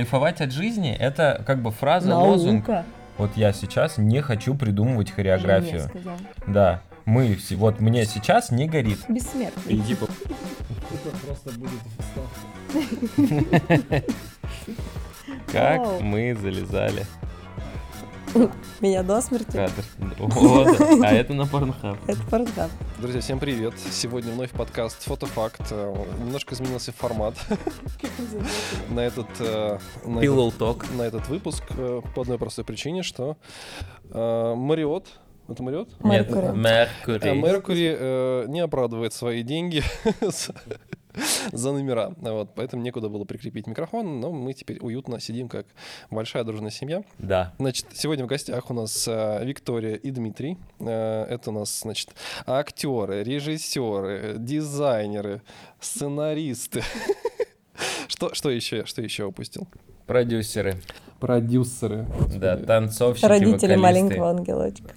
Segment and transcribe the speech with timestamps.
[0.00, 2.68] кайфовать от жизни— это как бы фраза, лозунг.
[2.68, 2.84] Наука.
[3.16, 5.88] Вот я сейчас не хочу придумывать хореографию.
[5.88, 6.18] сказал.
[6.46, 8.98] Да, мы, все- вот мне сейчас не горит.
[9.08, 9.72] Бессмертный.
[9.72, 10.06] И типа,
[11.26, 11.70] просто будет
[15.50, 16.00] как Вау.
[16.02, 17.06] мы залезали
[18.80, 19.52] Меня до смерти.
[19.52, 19.84] кадр.
[20.18, 21.96] Вот, а это на порнхаб.
[22.06, 22.70] Это порнхаб.
[22.98, 23.74] Друзья, всем привет.
[23.90, 25.62] Сегодня вновь подкаст «Фотофакт».
[25.70, 27.34] Э, Немножко изменился формат
[28.90, 30.96] на этот, э, на этот, Pillow talk.
[30.96, 33.36] на этот выпуск э, по одной простой причине, что
[34.10, 35.06] Мариот,
[35.48, 35.88] это Мариот?
[36.04, 37.32] Нет, Меркури.
[37.34, 38.48] Меркури.
[38.48, 39.82] Не оправдывает свои деньги
[41.52, 42.12] за- номера.
[42.18, 45.66] Вот, поэтому некуда было прикрепить микрофон, но мы теперь уютно сидим как
[46.10, 47.02] большая дружная семья.
[47.18, 47.54] Да.
[47.58, 50.58] Значит, сегодня в гостях у нас э, Виктория и Дмитрий.
[50.80, 52.10] Э, это у нас, значит,
[52.46, 55.42] актеры, режиссеры, дизайнеры,
[55.80, 56.82] сценаристы.
[58.08, 58.86] Что, что еще?
[58.86, 59.68] Что еще упустил?
[60.06, 60.80] Продюсеры.
[61.20, 62.06] Продюсеры.
[62.36, 63.78] Да, танцовщики, Родители вокалисты.
[63.78, 64.94] маленького ангелочка.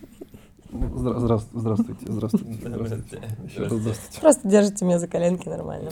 [0.72, 2.06] Здравствуйте, здравствуйте,
[2.66, 3.22] Здравствуйте.
[3.48, 4.22] Еще раз здравствуйте.
[4.22, 5.90] Просто держите меня за коленки нормально.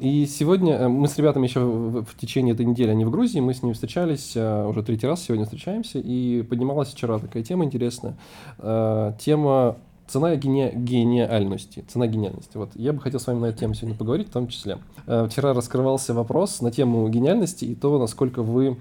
[0.00, 3.40] И сегодня э, мы с ребятами еще в, в течение этой недели, они в Грузии,
[3.40, 7.64] мы с ними встречались э, уже третий раз, сегодня встречаемся, и поднималась вчера такая тема
[7.64, 8.16] интересная.
[8.58, 9.76] Э, Тема
[10.06, 11.84] цена гени- гениальности.
[11.88, 12.56] Цена гениальности.
[12.56, 14.78] Вот я бы хотел с вами на эту тему сегодня поговорить, в том числе.
[15.06, 18.76] Вчера раскрывался вопрос на тему гениальности и то, насколько вы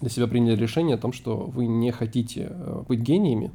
[0.00, 2.52] для себя приняли решение о том, что вы не хотите
[2.88, 3.52] быть гениями,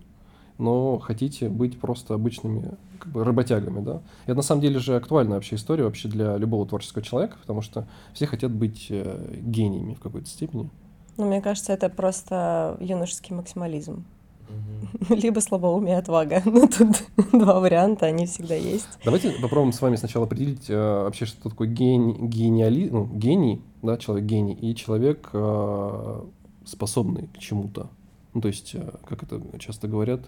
[0.58, 4.02] но хотите быть просто обычными как бы, работягами, да.
[4.26, 7.62] И это на самом деле же актуальная вообще история вообще для любого творческого человека, потому
[7.62, 10.70] что все хотят быть э, гениями в какой-то степени.
[11.18, 14.06] Ну, мне кажется, это просто юношеский максимализм.
[15.10, 16.42] Либо слабоумие отвага.
[16.46, 18.88] Ну, тут два варианта, они всегда есть.
[19.04, 22.90] Давайте попробуем с вами сначала определить э, вообще, что такое гени- гениали...
[22.90, 26.22] ну, гений, да, человек гений, и человек э,
[26.66, 27.90] способный к чему-то.
[28.34, 30.22] Ну, то есть, э, как это часто говорят,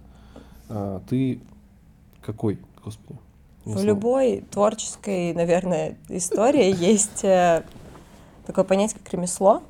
[0.70, 1.42] э, ты
[2.22, 3.20] какой, господи?
[3.66, 7.64] В любой творческой, наверное, истории есть э,
[8.46, 9.64] такое понятие, как ремесло,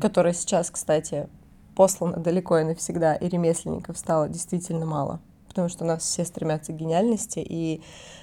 [0.00, 1.26] которое сейчас, кстати,
[1.74, 5.20] послано далеко и навсегда, и ремесленников стало действительно мало.
[5.48, 7.80] Потому что у нас все стремятся к гениальности, и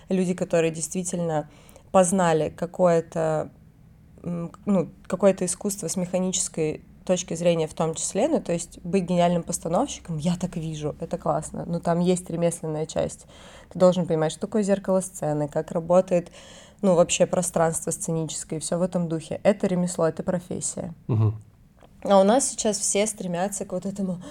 [0.08, 1.50] люди, которые действительно
[1.92, 3.52] познали какое-то
[4.24, 9.44] ну, какое-то искусство с механической точки зрения в том числе, ну, то есть быть гениальным
[9.44, 13.26] постановщиком, я так вижу, это классно, но там есть ремесленная часть.
[13.70, 16.32] Ты должен понимать, что такое зеркало сцены, как работает,
[16.82, 19.42] ну, вообще пространство сценическое, все в этом духе.
[19.44, 20.94] Это ремесло, это профессия.
[21.08, 21.36] Мгм.
[22.04, 24.22] А у нас сейчас все стремятся к вот этому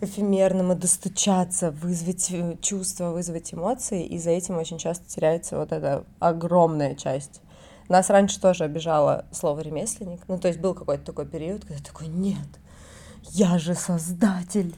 [0.00, 6.04] эфемерному достучаться, вызвать э, чувства, вызвать эмоции, и за этим очень часто теряется вот эта
[6.20, 7.42] огромная часть.
[7.88, 10.20] Нас раньше тоже обижало слово ремесленник.
[10.28, 12.48] Ну, то есть был какой-то такой период, когда такой, нет,
[13.30, 14.74] я же создатель.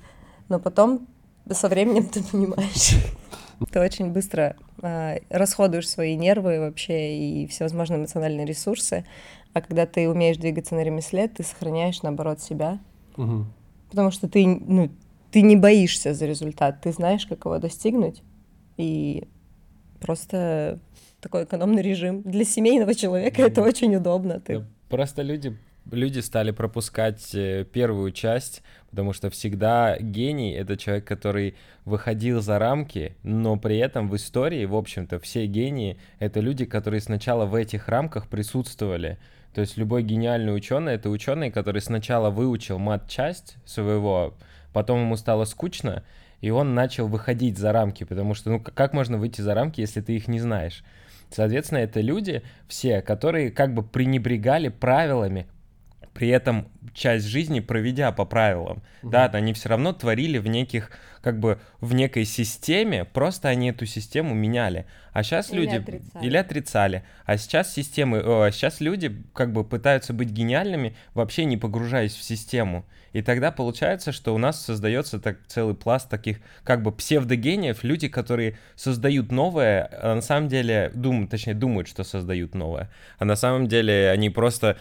[0.49, 1.07] Но потом
[1.51, 2.97] со временем ты понимаешь.
[3.73, 9.07] Ты очень быстро а, расходуешь свои нервы вообще и всевозможные эмоциональные ресурсы.
[9.55, 12.79] А когда ты умеешь двигаться на ремесле, ты сохраняешь, наоборот, себя.
[13.17, 13.51] Мгм.
[13.89, 14.91] Потому что ты, ну,
[15.31, 18.23] ты не боишься за результат, ты знаешь, как его достигнуть.
[18.77, 19.27] И
[20.01, 20.79] просто
[21.21, 22.23] такой экономный режим.
[22.23, 24.41] Для семейного человека это очень удобно.
[24.41, 25.57] Ты Да Просто люди,
[25.91, 32.61] люди стали пропускать э, первую часть, потому что всегда гений— это человек, который выходил за
[32.61, 37.57] рамки, но при этом в истории, в общем-то, все гении— это люди, которые сначала в
[37.57, 39.19] этих рамках присутствовали.
[39.55, 44.35] То есть любой гениальный ученый— это ученый, который сначала выучил мат-часть своего,
[44.73, 46.05] потом ему стало скучно,
[46.41, 50.01] и он начал выходить за рамки, потому что, ну, как можно выйти за рамки, если
[50.01, 50.85] ты их не знаешь?
[51.31, 55.47] Соответственно, это люди все, которые как бы пренебрегали правилами,
[56.17, 58.83] при этом часть жизни проведя по правилам.
[59.03, 60.91] Да, они все равно творили в неких,
[61.21, 64.87] как бы, в некой системе, просто они эту систему меняли.
[65.13, 65.77] А сейчас Или люди...
[65.77, 66.27] отрицали.
[66.27, 67.05] Или отрицали.
[67.27, 72.23] А сейчас системы, о, сейчас люди как бы пытаются быть гениальными, вообще не погружаясь в
[72.23, 72.87] систему.
[73.13, 78.09] И тогда получается, что у нас создается так целый пласт таких как бы псевдогениев, люди,
[78.09, 83.37] которые создают новое, а на самом деле думают, точнее думают, что создают новое, а на
[83.37, 84.79] самом деле они просто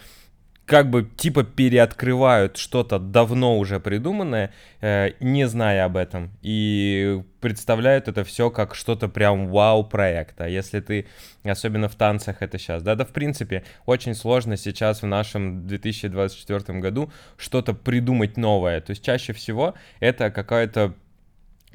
[0.66, 8.08] как бы типа переоткрывают что-то давно уже придуманное, э, не зная об этом, и представляют
[8.08, 10.40] это все как что-то прям вау-проект.
[10.40, 11.06] А если ты,
[11.44, 16.80] особенно в танцах это сейчас, да, да в принципе, очень сложно сейчас в нашем 2024
[16.80, 18.80] году что-то придумать новое.
[18.80, 20.94] То есть чаще всего это какая-то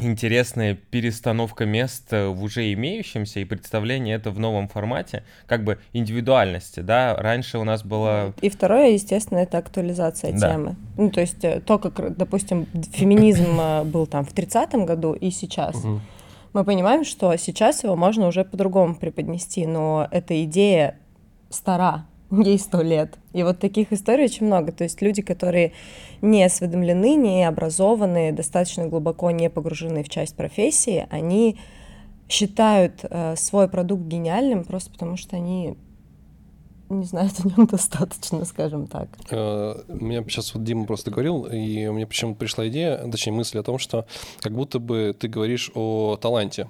[0.01, 6.81] интересная перестановка мест в уже имеющемся и представление это в новом формате, как бы индивидуальности,
[6.81, 8.33] да, раньше у нас было...
[8.41, 10.51] И второе, естественно, это актуализация да.
[10.51, 10.75] темы.
[10.97, 15.31] Ну, то есть э, то, как, допустим, феминизм э, был там в 30-м году и
[15.31, 15.75] сейчас.
[15.75, 16.01] Угу.
[16.53, 20.97] Мы понимаем, что сейчас его можно уже по-другому преподнести, но эта идея
[21.49, 23.17] стара, ей сто лет.
[23.33, 24.71] И вот таких историй очень много.
[24.71, 25.73] То есть люди, которые
[26.21, 31.57] не осведомлены, не образованы, достаточно глубоко не погружены в часть профессии, они
[32.29, 35.75] считают э, свой продукт гениальным просто потому, что они
[36.91, 39.09] не знают о нем достаточно, скажем так.
[39.29, 43.63] Э, меня сейчас вот Дима просто говорил, и мне почему-то пришла идея, точнее мысль о
[43.63, 44.05] том, что
[44.39, 46.67] как будто бы ты говоришь о таланте.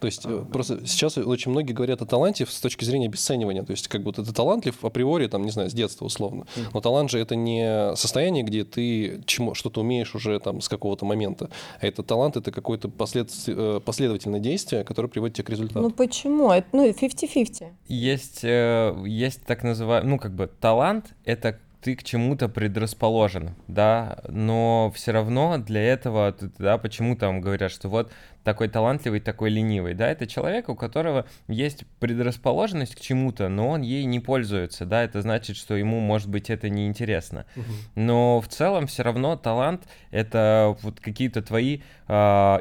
[0.00, 3.62] То есть а, просто сейчас очень многие говорят о таланте с точки зрения обесценивания.
[3.62, 6.46] То есть как будто ты талантлив априори, там, не знаю, с детства условно.
[6.72, 11.04] Но талант же это не состояние, где ты чему, что-то умеешь уже там с какого-то
[11.04, 11.50] момента.
[11.80, 13.30] А это талант, это какое-то послед...
[13.46, 15.80] Э, последовательное действие, которое приводит тебя к результату.
[15.80, 16.50] Ну почему?
[16.50, 17.68] Это, ну, 50-50.
[17.88, 24.18] Есть, э, есть так называемый, ну как бы талант— это ты к чему-то предрасположен, да,
[24.28, 28.12] но все равно для этого, да, почему там говорят, что вот
[28.44, 33.82] такой талантливый, такой ленивый, да, это человек, у которого есть предрасположенность к чему-то, но он
[33.82, 37.46] ей не пользуется, да, это значит, что ему, может быть, это неинтересно.
[37.94, 42.12] Но в целом все равно талант— это вот какие-то твои э,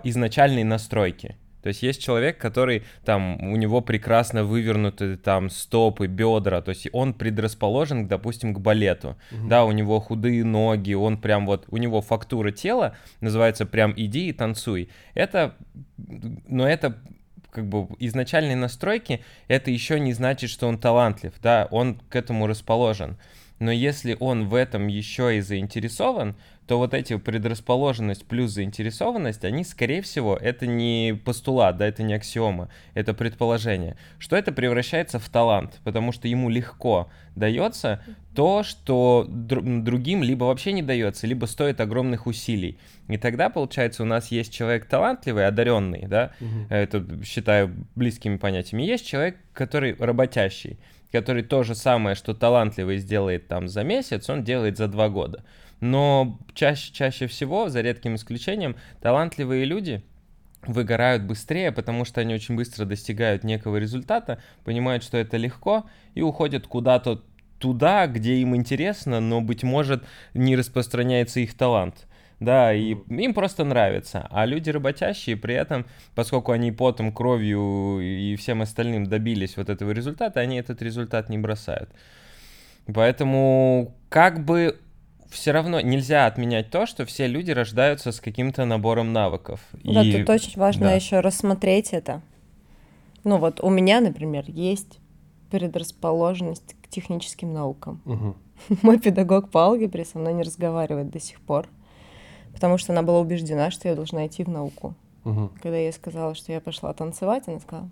[0.04, 6.62] изначальные настройки, то есть есть человек, который там, у него прекрасно вывернуты там стопы, бедра,
[6.62, 9.18] то есть он предрасположен, допустим, к балету.
[9.32, 9.48] Угу.
[9.48, 14.30] Да, у него худые ноги, он прям вот, у него фактура тела называется прям иди
[14.30, 14.90] и танцуй.
[15.14, 15.56] Это,
[15.98, 16.98] но это
[17.52, 22.48] как бы изначальные настройки, это еще не значит, что он талантлив, да, он к этому
[22.48, 23.18] расположен.
[23.60, 26.36] Но если он в этом еще и заинтересован,
[26.69, 32.13] то вот эти предрасположенность плюс заинтересованность, они, скорее всего, это не постулат, да, это не
[32.13, 38.04] аксиома, это предположение, что это превращается в талант, потому что ему легко дается
[38.36, 42.77] то, что др- другим либо вообще не дается, либо стоит огромных усилий.
[43.07, 46.68] И тогда, получается, у нас есть человек талантливый, одаренный, да, угу.
[46.69, 50.77] это считаю близкими понятиями, есть человек, который работящий,
[51.12, 55.44] который то же самое, что талантливый сделает там за месяц, он делает за два года.
[55.80, 60.04] Но чаще, чаще всего, за редким исключением, талантливые люди
[60.64, 65.86] выгорают быстрее, потому что они очень быстро достигают некого результата, понимают, что это легко,
[66.16, 67.24] и уходят куда-то
[67.60, 70.04] туда, где им интересно, но, быть может,
[70.34, 72.08] не распространяется их талант.
[72.40, 74.26] Да, и им просто нравится.
[74.31, 75.86] А люди работящие при этом,
[76.16, 81.38] поскольку они потом, кровью и всем остальным добились вот этого результата, они этот результат не
[81.38, 81.90] бросают.
[82.94, 84.80] Поэтому как бы
[85.30, 89.62] все равно нельзя отменять то, что все люди рождаются с каким-то набором навыков.
[89.84, 90.12] Да, и...
[90.12, 90.94] тут очень важно да.
[90.94, 92.22] еще рассмотреть это.
[93.24, 95.00] Ну вот у меня, например, есть
[95.52, 98.02] предрасположенность к техническим наукам.
[98.06, 98.36] Угу.
[98.81, 101.68] Мой педагог по алгебре со мной не разговаривает до сих пор,
[102.54, 104.96] потому что она была убеждена, что я должна идти в науку.
[105.26, 105.52] Угу.
[105.62, 107.90] Когда я ей сказала, что я пошла танцевать, она сказала,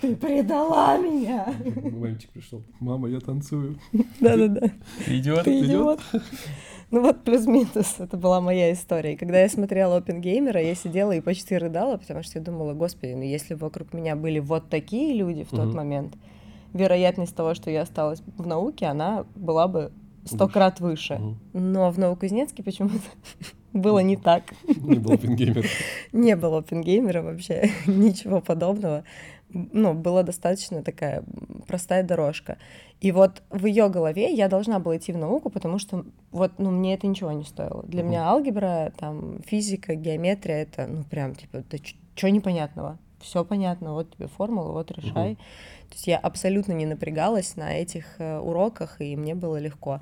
[0.00, 1.54] ты предала меня.
[1.92, 2.62] Мальчик пришел.
[2.80, 3.78] Мама, я танцую.
[4.20, 4.70] Да-да-да.
[5.06, 5.44] Идиот.
[5.44, 6.00] Ты идиот.
[6.90, 9.16] Ну вот плюс-минус, это была моя история.
[9.16, 13.22] Когда я смотрела Опенгеймера, я сидела и почти рыдала, потому что я думала, господи, ну
[13.22, 15.76] если вокруг меня были вот такие люди в тот угу.
[15.76, 16.14] момент,
[16.72, 19.92] вероятность того, что я осталась в науке, она была бы
[20.24, 21.14] сто крат выше.
[21.14, 21.36] Угу.
[21.54, 23.00] Но в Новокузнецке почему-то
[23.72, 24.44] было не так.
[24.66, 25.68] Не было опенгеймера.
[26.12, 29.04] Не было опенгеймера вообще, ничего подобного
[29.54, 31.24] ну, была достаточно такая
[31.66, 32.58] простая дорожка.
[33.00, 36.70] И вот в ее голове я должна была идти в науку, потому что вот, ну,
[36.70, 37.82] мне это ничего не стоило.
[37.84, 38.06] Для mm-hmm.
[38.06, 41.78] меня алгебра, там, физика, геометрия, это, ну, прям, типа, да
[42.16, 42.98] что непонятного?
[43.20, 45.32] Все понятно, вот тебе формула, вот решай.
[45.32, 45.88] Mm-hmm.
[45.88, 50.00] То есть я абсолютно не напрягалась на этих э, уроках, и мне было легко.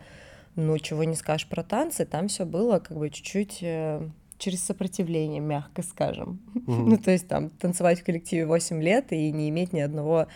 [0.55, 4.09] Ну, чего не скажешь про танцы, там все было как бы чуть-чуть э,
[4.43, 6.41] через сопротивление, мягко скажем.
[6.55, 6.85] Mm-hmm.
[6.87, 10.27] ну, то есть там танцевать в коллективе 8 лет и не иметь ни одного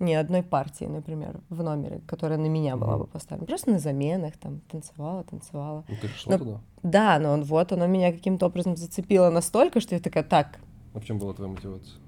[0.00, 3.46] ни одной партии, например, в номере, которая на меня была бы поставлена.
[3.46, 5.84] Просто на заменах там танцевала, танцевала.
[5.88, 6.60] Ну, ты шла но, туда?
[6.82, 10.58] Да, но он вот, оно меня каким-то образом зацепило настолько, что я такая, так.
[10.94, 12.00] А в чем была твоя мотивация?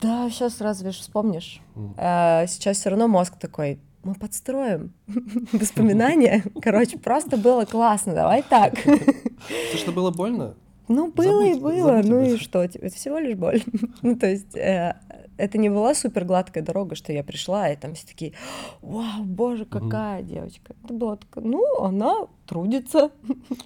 [0.00, 1.60] Да, сейчас разве ж вспомнишь.
[1.74, 1.94] Mm.
[1.96, 4.92] А, сейчас все равно мозг такой, мы подстроим
[5.52, 6.44] воспоминания.
[6.60, 8.74] Короче, просто было классно, давай так.
[9.74, 10.54] Что было больно?
[10.88, 13.62] Ну, было забудь, и было, ну и что, это всего лишь боль.
[14.02, 14.96] ну, то есть, э,
[15.38, 18.32] это не была супер гладкая дорога, что я пришла, и там все такие,
[18.82, 20.74] вау, боже, какая девочка.
[20.84, 23.10] Это было такое, ну, она трудится,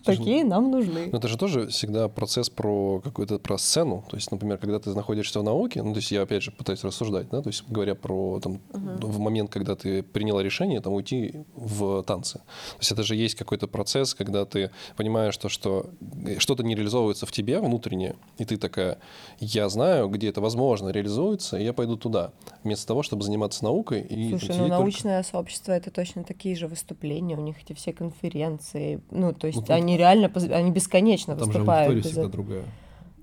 [0.05, 1.09] такие нам нужны.
[1.11, 4.05] Но это же тоже всегда процесс про какую-то про сцену.
[4.11, 6.83] То есть, например, когда ты находишься в науке, ну, то есть я опять же пытаюсь
[6.85, 9.07] рассуждать, да, то есть говоря про там, угу.
[9.07, 12.39] в момент, когда ты приняла решение там уйти в танцы.
[12.39, 15.91] То есть это же есть какой-то процесс, когда ты понимаешь, что, что
[16.39, 18.99] что-то не реализовывается в тебе внутренне, и ты такая,
[19.39, 22.33] я знаю, где это возможно реализуется, я пойду туда.
[22.65, 24.03] Вместо того, чтобы заниматься наукой.
[24.03, 25.31] И Слушай, ну научное только...
[25.31, 29.01] сообщество— это точно такие же выступления, у них эти все конференции.
[29.11, 31.95] Ну, то есть ну, они реально, они бесконечно там выступают.
[31.95, 32.65] Там же всегда другая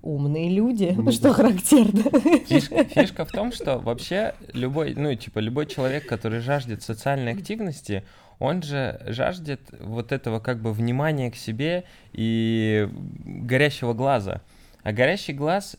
[0.02, 2.02] умные люди, ну, что характерно.
[2.46, 8.04] Фишка, фишка в том, что вообще любой, ну, типа, любой человек, который жаждет социальной активности,
[8.38, 12.88] он же жаждет вот этого как бы внимания к себе и
[13.24, 14.40] горящего глаза.
[14.82, 15.76] А горящий глаз,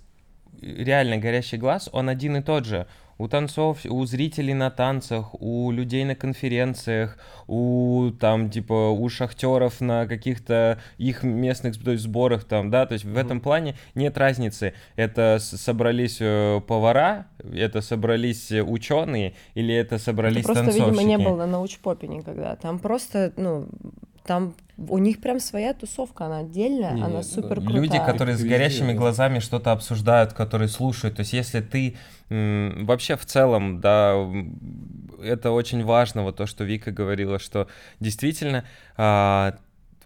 [0.61, 2.87] реально горящий глаз, он один и тот же
[3.21, 9.79] у танцов, у зрителей на танцах, у людей на конференциях, у там типа у шахтеров
[9.79, 14.17] на каких-то их местных то есть, сборах там, да, то есть в этом плане нет
[14.17, 14.73] разницы.
[14.95, 21.35] Это собрались э, повара, это собрались ученые или это собрались Ты просто, видимо, не был
[21.35, 22.55] на научпопе никогда.
[22.55, 23.67] Там просто, ну,
[24.23, 27.75] там у них прям своя тусовка, она отдельная, не, она супер крутая.
[27.75, 31.17] Люди, которые с горящими глазами что-то обсуждают, которые слушают.
[31.17, 31.95] То есть, если ты
[32.29, 34.15] вообще в целом, да,
[35.21, 37.67] это очень важно, вот то, что Вика говорила, что
[37.99, 38.63] действительно
[38.97, 39.57] а,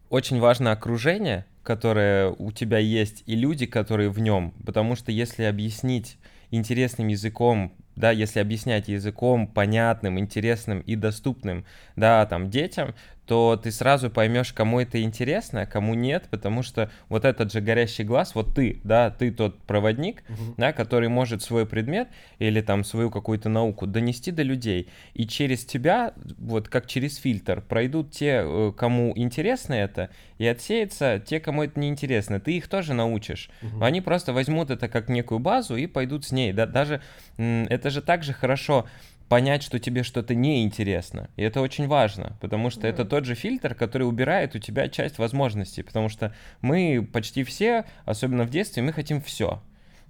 [0.10, 4.54] очень важно окружение, которое у тебя есть, и люди, которые в нем.
[4.66, 6.18] Потому что если объяснить
[6.52, 12.94] интересным языком да, если объяснять языком понятным, интересным и доступным, да, там, детям,
[13.26, 17.62] то ты сразу поймешь, кому это интересно, а кому нет, потому что вот этот же
[17.62, 20.54] горящий глаз, вот ты, да, ты тот проводник, uh-huh.
[20.58, 25.66] да, который может свой предмет или там свою какую-то науку донести до людей, и через
[25.66, 31.64] тебя, вот как через фильтр, пройдут те, э, кому интересно это, и отсеется те, кому
[31.64, 32.40] это не интересно.
[32.40, 33.50] Ты их тоже научишь.
[33.62, 33.86] Uh-huh.
[33.86, 36.54] Они просто возьмут это как некую базу и пойдут с ней.
[36.54, 37.02] Да, даже
[37.38, 38.86] это же так же хорошо
[39.30, 41.30] понять, что тебе что-то неинтересно.
[41.36, 42.90] И это очень важно, потому что mm.
[42.90, 47.86] это тот же фильтр, который убирает у тебя часть возможностей, потому что мы почти все,
[48.06, 49.62] особенно в детстве, мы хотим все.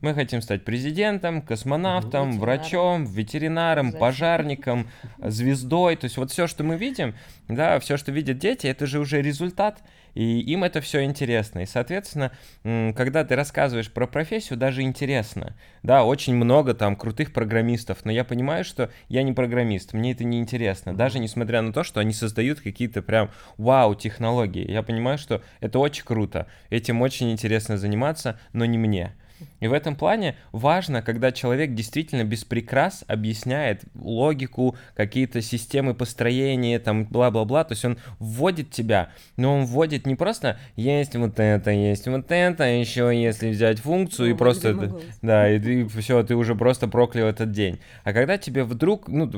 [0.05, 2.39] Мы хотим стать президентом, космонавтом, ветеринаром.
[2.39, 3.99] врачом, ветеринаром, Зачем?
[3.99, 5.95] пожарником, звездой.
[5.95, 7.15] То есть вот все, что мы видим,
[7.47, 9.81] да, все, что видят дети, это же уже результат
[10.13, 11.59] и им это все интересно.
[11.59, 12.31] И, соответственно,
[12.63, 15.55] когда ты рассказываешь про профессию, даже интересно.
[15.81, 20.23] Да, очень много там крутых программистов, но я понимаю, что я не программист, мне это
[20.23, 20.95] не интересно.
[20.95, 24.71] Даже несмотря на то, что они создают какие-то прям вау-технологии.
[24.71, 29.15] Я понимаю, что это очень круто, этим очень интересно заниматься, но не мне.
[29.59, 36.79] И в этом плане важно, когда человек действительно без прикрас объясняет логику, какие-то системы построения,
[36.79, 41.71] там, бла-бла-бла, то есть он вводит тебя, но он вводит не просто есть вот это,
[41.71, 46.23] есть вот это, а еще если взять функцию ну, и просто, да, и ты все,
[46.23, 47.79] ты уже просто проклял этот день.
[48.03, 49.31] А когда тебе вдруг, ну,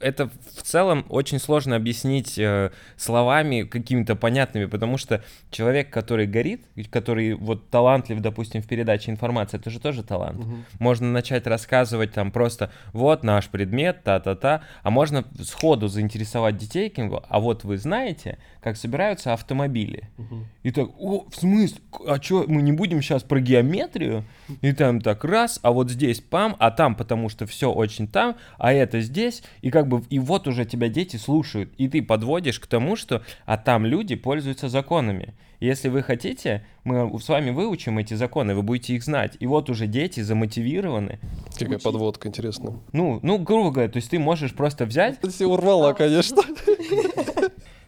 [0.00, 6.64] это в целом очень сложно объяснить э, словами какими-то понятными, потому что человек, который горит,
[6.90, 10.38] который вот талантлив, допустим, в передаче информации, информация, это же тоже талант.
[10.38, 10.54] Угу.
[10.78, 16.92] Можно начать рассказывать там просто, вот наш предмет, та-та-та, а можно сходу заинтересовать детей,
[17.28, 20.08] а вот вы знаете, как собираются автомобили.
[20.18, 20.44] Угу.
[20.64, 24.24] И так, о, в смысле, а что, мы не будем сейчас про геометрию?
[24.60, 28.34] И там так раз, а вот здесь пам, а там потому что все очень там,
[28.58, 32.58] а это здесь, и как бы, и вот уже тебя дети слушают, и ты подводишь
[32.58, 35.34] к тому, что, а там люди пользуются законами.
[35.60, 39.36] Если вы хотите, мы с вами выучим эти законы, вы будете их знать.
[39.38, 41.20] И вот уже дети замотивированы.
[41.52, 41.84] Какая учить.
[41.84, 42.80] подводка, интересно.
[42.92, 45.20] Ну, ну, грубо говоря, то есть ты можешь просто взять...
[45.20, 46.42] Ты урвала, конечно.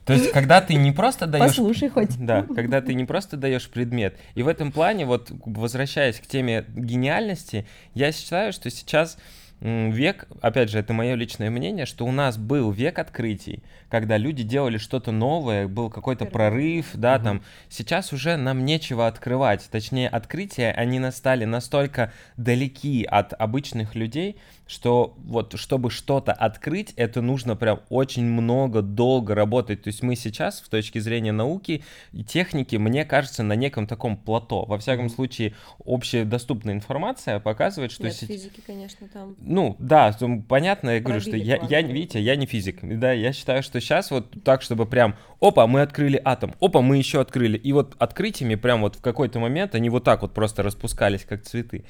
[0.09, 1.45] То есть, когда ты не просто даешь...
[1.45, 2.17] Послушай хоть.
[2.19, 4.19] Да, когда ты не просто даешь предмет.
[4.35, 9.19] И в этом плане, вот возвращаясь к теме гениальности, я считаю, что сейчас
[9.61, 14.43] век, опять же, это мое личное мнение, что у нас был век открытий, когда люди
[14.43, 17.25] делали что-то новое, был какой-то прорыв, да, угу.
[17.25, 17.43] там.
[17.69, 24.37] Сейчас уже нам нечего открывать, точнее, открытия, они настали настолько далеки от обычных людей,
[24.69, 29.83] что вот чтобы что-то открыть, это нужно прям очень много, долго работать.
[29.83, 34.17] То есть мы сейчас, в точке зрения науки и техники, мне кажется, на неком таком
[34.17, 34.67] плато.
[34.67, 38.05] Во всяком случае, общедоступная информация показывает, что...
[38.05, 38.29] Нет, сеть...
[38.29, 39.37] физики, конечно, там...
[39.51, 40.15] Ну, да,
[40.47, 42.81] понятно, я говорю, что я, я, видите, я не физик.
[42.83, 46.99] Да, я считаю, что сейчас вот так, чтобы прям, опа, мы открыли атом, опа, мы
[46.99, 47.57] еще открыли.
[47.57, 51.45] И вот открытиями прям вот в какой-то момент они вот так вот просто распускались, как
[51.45, 51.87] цветы.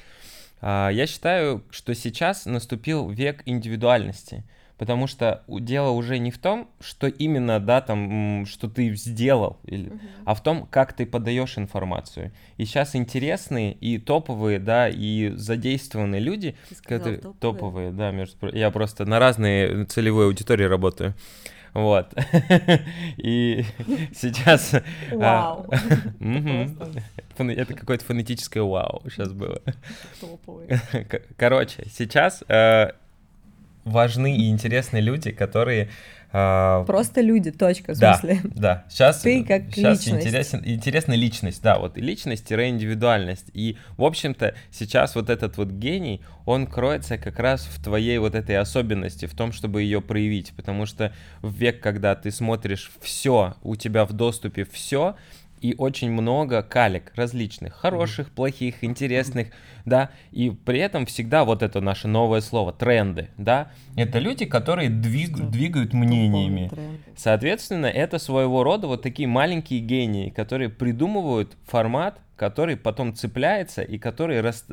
[0.61, 4.45] А, я считаю, что сейчас наступил век индивидуальности,
[4.79, 9.89] потому что дело уже не в том, что именно, да, там, что ты сделал, или,
[9.89, 9.99] угу.
[10.25, 12.31] а в том, как ты подаешь информацию.
[12.57, 18.71] И сейчас интересные и топовые, да, и задействованные люди, которые топовые, топовые да, между я
[18.71, 21.13] просто на разные целевые аудитории работаю.
[21.73, 22.13] Вот.
[23.17, 23.65] И
[24.15, 24.73] сейчас...
[24.73, 24.79] А,
[25.19, 25.67] вау.
[27.37, 29.61] Это какое-то фонетическое вау сейчас было.
[31.37, 32.91] Короче, сейчас э,
[33.83, 35.89] важны и интересны люди, которые
[36.31, 38.39] а, Просто люди, точка, в смысле.
[38.43, 38.85] Да.
[38.87, 40.25] Сейчас, Ты как сейчас личность.
[40.25, 43.47] Интересен, интересна личность, да, вот личность-индивидуальность.
[43.53, 48.35] И, в общем-то, сейчас вот этот вот гений, он кроется как раз в твоей вот
[48.35, 50.53] этой особенности, в том, чтобы ее проявить.
[50.55, 55.15] Потому что в век, когда ты смотришь все, у тебя в доступе все,
[55.61, 58.35] и очень много калек различных, хороших, mm-hmm.
[58.35, 59.49] плохих, интересных,
[59.85, 64.89] да, и при этом всегда вот это наше новое слово, тренды, да, это люди, которые
[64.89, 66.71] двиг, двигают мнениями.
[67.15, 73.97] Соответственно, это своего рода вот такие маленькие гении, которые придумывают формат, который потом цепляется и
[73.97, 74.65] который рас,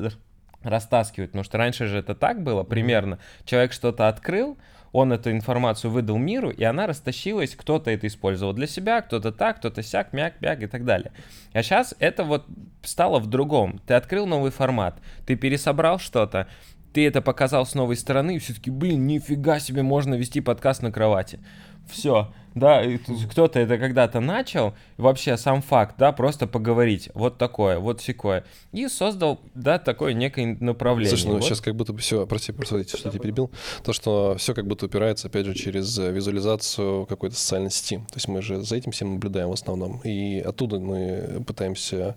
[0.62, 4.58] растаскивает, потому что раньше же это так было примерно, человек что-то открыл,
[4.96, 9.58] он эту информацию выдал миру, и она растащилась, кто-то это использовал для себя, кто-то так,
[9.58, 11.12] кто-то сяк, мяк, мяк и так далее.
[11.52, 12.46] А сейчас это вот
[12.82, 13.78] стало в другом.
[13.86, 16.48] Ты открыл новый формат, ты пересобрал что-то,
[16.94, 20.90] ты это показал с новой стороны, и все-таки, блин, нифига себе, можно вести подкаст на
[20.90, 21.40] кровати.
[21.86, 22.82] Все, да,
[23.30, 28.88] кто-то это когда-то начал, вообще сам факт, да, просто поговорить, вот такое, вот секое, и
[28.88, 31.10] создал, да, такое некое направление.
[31.10, 31.44] Слушай, ну вот.
[31.44, 33.50] сейчас как будто бы все, прости, простите, что я перебил,
[33.84, 38.14] то, что все как будто упирается, опять же, через э, визуализацию какой-то социальной сети, то
[38.14, 42.16] есть мы же за этим всем наблюдаем в основном, и оттуда мы пытаемся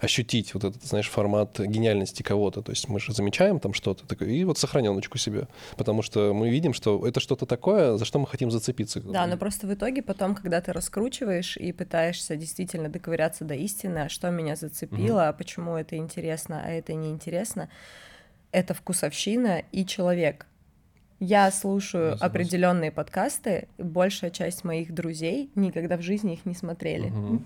[0.00, 4.28] ощутить вот этот, знаешь, формат гениальности кого-то, то есть мы же замечаем там что-то такое,
[4.28, 8.28] и вот сохраненочку себе, потому что мы видим, что это что-то такое, за что мы
[8.28, 9.00] хотим зацепиться.
[9.00, 14.00] Да, но просто в итоге потом, когда ты раскручиваешь и пытаешься действительно доковыряться до истины,
[14.00, 15.38] а что меня зацепило, угу.
[15.38, 17.70] почему это интересно, а это неинтересно,
[18.52, 20.46] это вкусовщина и человек.
[21.18, 27.08] Я слушаю Я определенные подкасты, большая часть моих друзей никогда в жизни их не смотрели.
[27.08, 27.42] Угу.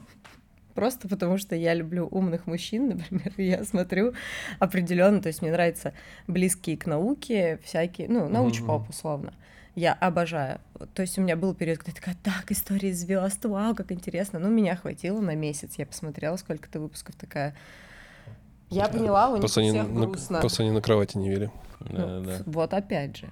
[0.75, 4.13] Просто потому что я люблю умных мужчин, например, я смотрю
[4.59, 5.93] определенно, то есть мне нравятся
[6.27, 9.35] близкие к науке всякие, ну, научпоп условно.
[9.75, 10.61] Я обожаю.
[10.95, 14.39] То есть у меня был период, когда я такая, так, истории звезд, вау, как интересно.
[14.39, 15.75] Ну, меня хватило на месяц.
[15.77, 17.57] Я посмотрела, сколько-то выпусков такая.
[18.71, 20.41] Я поняла, у них просто всех на, грустно.
[20.41, 21.51] Просто они на кровати не вели.
[21.81, 22.39] Ну, да, да.
[22.47, 23.31] Вот опять же.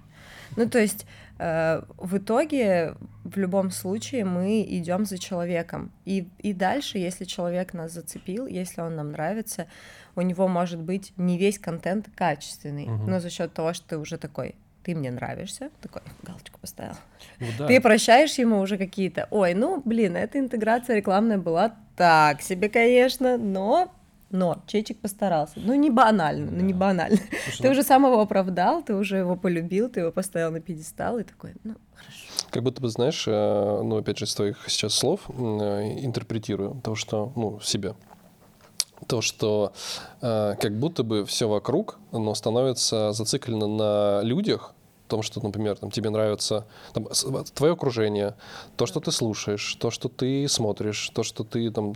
[0.57, 1.07] Ну, то есть
[1.39, 5.91] э, в итоге в любом случае мы идем за человеком.
[6.05, 9.67] И, и дальше, если человек нас зацепил, если он нам нравится,
[10.15, 13.11] у него может быть не весь контент качественный, угу.
[13.11, 16.95] но за счет того, что ты уже такой, ты мне нравишься, такой галочку поставил.
[17.41, 17.67] Ну, да.
[17.67, 23.39] Ты прощаешь ему уже какие-то, ой, ну, блин, эта интеграция рекламная была так себе, конечно,
[23.39, 23.93] но
[24.33, 25.55] но Чечик постарался.
[25.57, 26.57] Ну, не банально, да.
[26.57, 27.19] ну не банально.
[27.45, 27.71] Слушай, ты ну...
[27.73, 31.53] уже сам его оправдал, ты уже его полюбил, ты его поставил на пьедестал и такой,
[31.65, 32.49] ну, хорошо.
[32.51, 36.95] Как будто бы, знаешь, э, ну, опять же, из твоих сейчас слов э, интерпретирую то,
[36.95, 37.95] что, ну, себе
[39.07, 39.73] то, что
[40.21, 44.75] э, как будто бы все вокруг, оно становится зациклено на людях,
[45.13, 47.07] том, что, например, там, тебе нравится там,
[47.55, 48.35] твое окружение,
[48.77, 51.93] то, что ты слушаешь, то, что ты смотришь, то, что ты, там,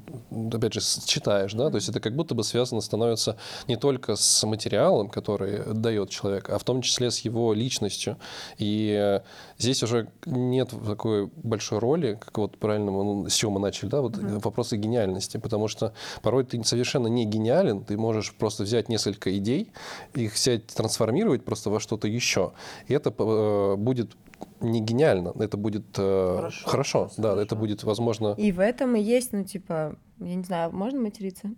[0.53, 4.47] опять же, читаешь, да, то есть это как будто бы связано становится не только с
[4.47, 8.19] материалом, который дает человек, а в том числе с его личностью.
[8.59, 9.23] И
[9.57, 14.03] здесь уже нет такой большой роли, как вот правильно, мы, с чего мы начали, да,
[14.03, 14.43] вот mm-hmm.
[14.45, 19.73] вопросы гениальности, потому что порой ты совершенно не гениален, ты можешь просто взять несколько идей,
[20.13, 22.53] их взять, трансформировать просто во что-то еще.
[22.89, 24.17] И это это э, будет
[24.61, 27.41] не гениально, это будет э, хорошо, хорошо да, хорошо.
[27.43, 28.35] это будет возможно.
[28.37, 31.51] И в этом и есть, ну типа, я не знаю, можно материться?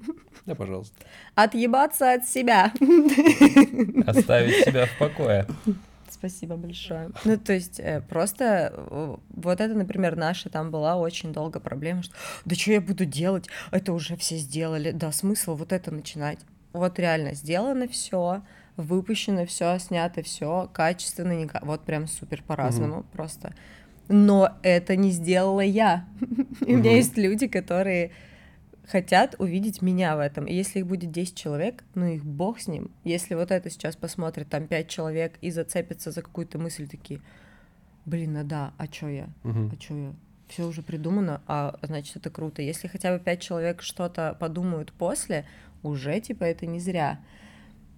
[0.47, 0.95] Да, пожалуйста.
[1.35, 2.73] Отъебаться от себя.
[4.07, 5.47] Оставить себя в покое.
[6.11, 7.11] Спасибо большое.
[7.25, 12.03] Ну, то есть, э, просто э, вот это, например, наша там была очень долго проблема,
[12.03, 13.49] что да что я буду делать?
[13.71, 14.91] Это уже все сделали.
[14.91, 16.39] Да, смысл вот это начинать.
[16.73, 18.43] Вот реально сделано все
[18.79, 21.51] выпущено все, снято все, качественно, не...
[21.63, 23.13] вот прям супер по-разному mm-hmm.
[23.13, 23.55] просто.
[24.09, 26.09] Но это не сделала я.
[26.63, 28.13] У меня есть люди, которые
[28.87, 30.47] хотят увидеть меня в этом.
[30.47, 32.91] И если их будет 10 человек, ну их бог с ним.
[33.05, 37.21] Если вот это сейчас посмотрит там 5 человек и зацепится за какую-то мысль, такие,
[38.07, 39.29] блин, ну да, а чё я?
[39.43, 39.71] Uh-huh.
[39.73, 40.15] А чё я?
[40.47, 42.63] Все уже придумано, а значит это круто.
[42.63, 45.45] Если хотя бы 5 человек что-то подумают после,
[45.83, 47.19] уже типа это не зря.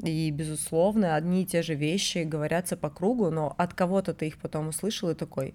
[0.03, 4.39] И, безусловно, одни и те же вещи говорятся по кругу, но от кого-то ты их
[4.39, 5.55] потом услышал и такой,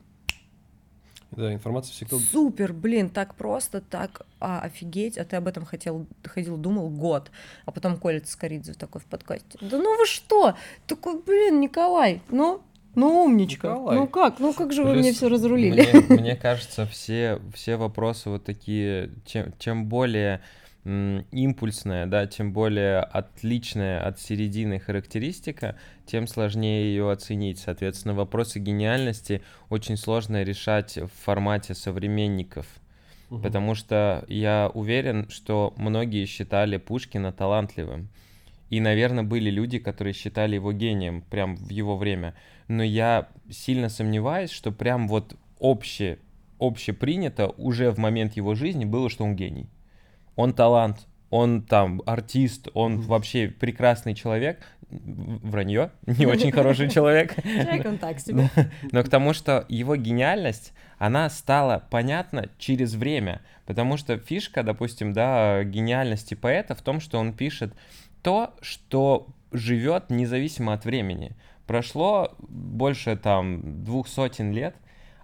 [1.31, 2.17] Да, информация всегда...
[2.17, 7.31] супер, блин, так просто, так а, офигеть, а ты об этом хотел, ходил, думал год,
[7.65, 10.55] а потом Коля Цискоридзе такой в подкасте, да ну вы что,
[10.85, 12.61] такой, блин, Николай, ну,
[12.93, 13.97] ну умничка, Николай.
[13.97, 15.89] ну как, ну как же вы Плюс мне все разрулили.
[15.91, 20.41] Мне, мне кажется, все, все вопросы вот такие, чем, чем более
[20.85, 27.57] импульсная, да, тем более отличная от середины характеристика, тем сложнее ее оценить.
[27.57, 32.67] Соответственно, вопросы гениальности очень сложно решать в формате современников.
[33.31, 33.41] Мгм.
[33.41, 38.09] Потому что я уверен, что многие считали Пушкина талантливым.
[38.69, 42.35] И, наверное, были люди, которые считали его гением прям в его время.
[42.67, 46.19] Но я сильно сомневаюсь, что прям вот обще,
[46.59, 49.67] общепринято уже в момент его жизни было, что он гений.
[50.35, 54.65] Он талант, он там артист, он вообще прекрасный человек.
[54.89, 57.35] Вранье, не очень хороший человек.
[57.43, 58.49] Человек он так себе.
[58.91, 63.41] Но к тому, что его гениальность, она стала понятна через время.
[63.65, 67.73] Потому что фишка, допустим, да, гениальности поэта в том, что он пишет
[68.21, 71.35] то, что живет независимо от времени.
[71.67, 74.75] Прошло больше там двух сотен лет,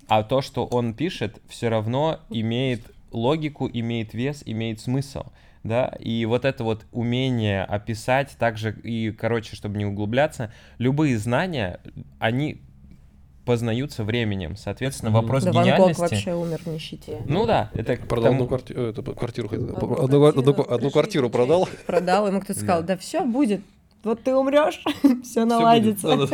[0.08, 5.24] а то, что он пишет, все равно имеет логику, имеет вес, имеет смысл.
[5.64, 11.80] Да, и вот это вот умение описать, также и, короче, чтобы не углубляться, любые знания,
[12.18, 12.62] они
[13.46, 14.56] познаются временем.
[14.56, 15.22] Соответственно, Мгм.
[15.22, 16.02] вопрос Да Ван Гог гениальности...
[16.02, 17.22] вообще умер в нищете.
[17.28, 19.50] Ну да, это Продал тому- одну кварти- э, это, квартиру.
[19.52, 21.70] Одну одну, квартиру, одну- квартиру продал.
[21.86, 22.88] Продал, ему кто-то сказал, Да.
[22.96, 23.62] да все будет,
[24.04, 24.84] вот ты умрешь,
[25.24, 25.50] все будет.
[25.50, 26.28] наладится.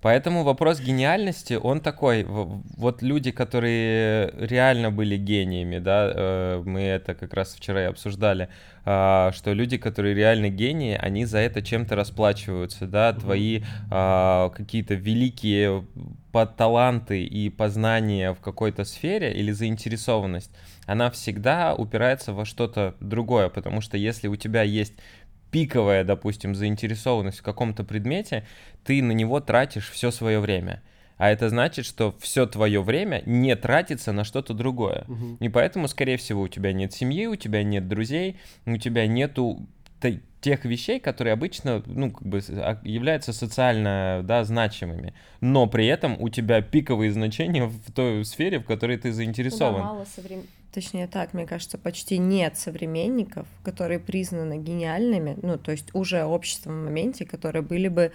[0.00, 7.14] Поэтому вопрос гениальности, он такой, вот люди, которые реально были гениями, да, э, мы это
[7.14, 8.48] как раз вчера и обсуждали,
[8.84, 14.94] а, что люди, которые реально гении, они за это чем-то расплачиваются, да, твои а, какие-то
[14.94, 15.86] великие
[16.56, 20.50] таланты и познания в какой-то сфере или заинтересованность,
[20.86, 24.94] она всегда упирается во что-то другое, потому что если у тебя есть
[25.52, 28.44] пиковая, допустим, заинтересованность в каком-то предмете,
[28.84, 30.82] ты на него тратишь все свое время.
[31.18, 35.04] А это значит, что все твое время не тратится на что-то другое.
[35.06, 35.36] Мгм.
[35.36, 39.64] И поэтому, скорее всего, у тебя нет семьи, у тебя нет друзей, у тебя нету
[40.00, 45.14] те- тех вещей, которые обычно, ну, как бы а- являются социально, да, значимыми.
[45.40, 49.16] Но при этом у тебя пиковые значения в той сфере, в которой ты Ну да,
[49.18, 49.80] заинтересован.
[49.82, 55.94] мало соврем- Точнее так, мне кажется, почти нет современников, которые признаны гениальными, ну, то есть
[55.94, 58.12] уже обществом в моменте, которые были бы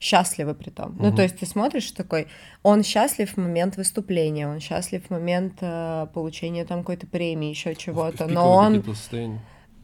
[0.00, 0.96] счастливы при том.
[0.98, 1.16] Ну, Мгм.
[1.16, 2.26] то есть ты смотришь такой,
[2.62, 7.74] он счастлив в момент выступления, он счастлив в момент э, получения там какой-то премии, еще
[7.74, 8.72] чего-то, но он.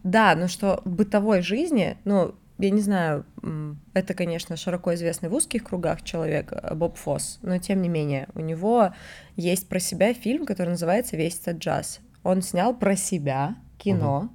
[0.02, 3.24] Да, но что в бытовой жизни, ну, я не знаю,
[3.94, 8.28] это, конечно, широко известный в узких кругах человек, э, Боб Фосс, но тем не менее,
[8.34, 8.92] у него
[9.36, 12.00] есть про себя фильм, который называется «Весь этот джаз».
[12.22, 14.30] Он снял про себя кино,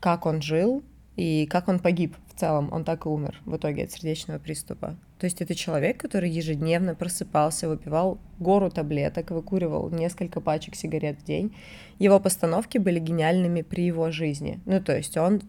[0.00, 0.82] как он жил
[1.16, 2.70] и как он погиб в целом.
[2.72, 4.96] Он так и умер в итоге от сердечного приступа.
[5.18, 11.24] То есть это человек, который ежедневно просыпался, выпивал гору таблеток, выкуривал несколько пачек сигарет в
[11.24, 11.54] день.
[11.98, 14.60] Его постановки были гениальными при его жизни.
[14.64, 15.42] Ну, то есть он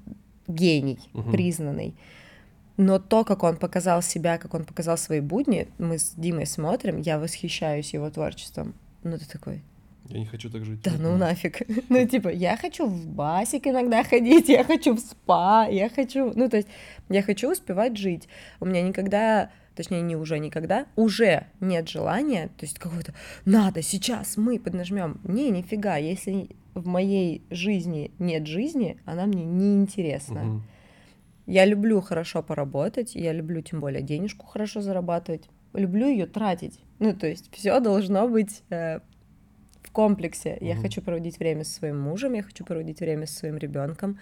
[0.47, 1.31] гений, Мгм.
[1.31, 1.95] признанный.
[2.75, 6.97] Но то, как он показал себя, как он показал свои будни, мы с Димой смотрим,
[6.99, 8.73] я восхищаюсь его творчеством.
[9.03, 9.61] Ну, ты такой,
[10.11, 10.81] Я не хочу так жить.
[10.81, 11.61] да ну нафиг.
[11.89, 16.31] Ну, типа, я хочу в басик иногда ходить, я хочу в спа, я хочу...
[16.35, 16.67] Ну, то есть,
[17.09, 18.27] я хочу успевать жить.
[18.59, 23.13] У меня никогда, точнее, не уже никогда, уже нет желания, то есть, какого-то,
[23.45, 25.19] надо, сейчас мы поднажмем.
[25.23, 30.43] Не, нифига, если в моей жизни нет жизни, она мне не интересна.
[30.43, 30.63] Мгм.
[31.47, 36.79] Я люблю хорошо поработать, я люблю тем более денежку хорошо зарабатывать, люблю ее тратить.
[36.99, 38.99] Ну, то есть все должно быть э,
[39.91, 40.57] в комплексе.
[40.61, 44.17] Я хочу проводить время со своим мужем, я хочу проводить время со своим ребенком.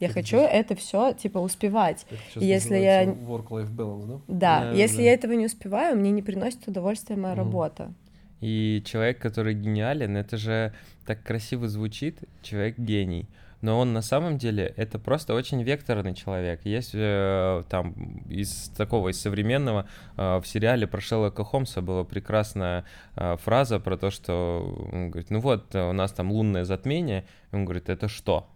[0.00, 2.06] Я Это хочу здесь- это все типа успевать.
[2.34, 4.64] Это Если я- Work-life balance, да?
[4.64, 5.02] Да, если да.
[5.04, 7.92] я этого не успеваю, мне не приносит удовольствия моя работа.
[8.40, 10.72] И человек, который гениален, это же
[11.06, 13.28] так красиво звучит, человек гений.
[13.62, 16.64] Но он на самом деле это просто очень векторный человек.
[16.64, 17.92] Есть э, там
[18.28, 23.96] из такого, из современного, э, в сериале про Шерлока Холмса была прекрасная э, фраза про
[23.96, 27.24] то, что он говорит, ну вот, э, у нас там лунное затмение.
[27.52, 28.50] Он говорит, это что?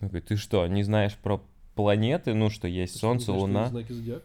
[0.00, 1.40] Он говорит, ты что, не знаешь про
[1.76, 3.70] планеты, ну, что есть Солнце, Знаешь, Луна.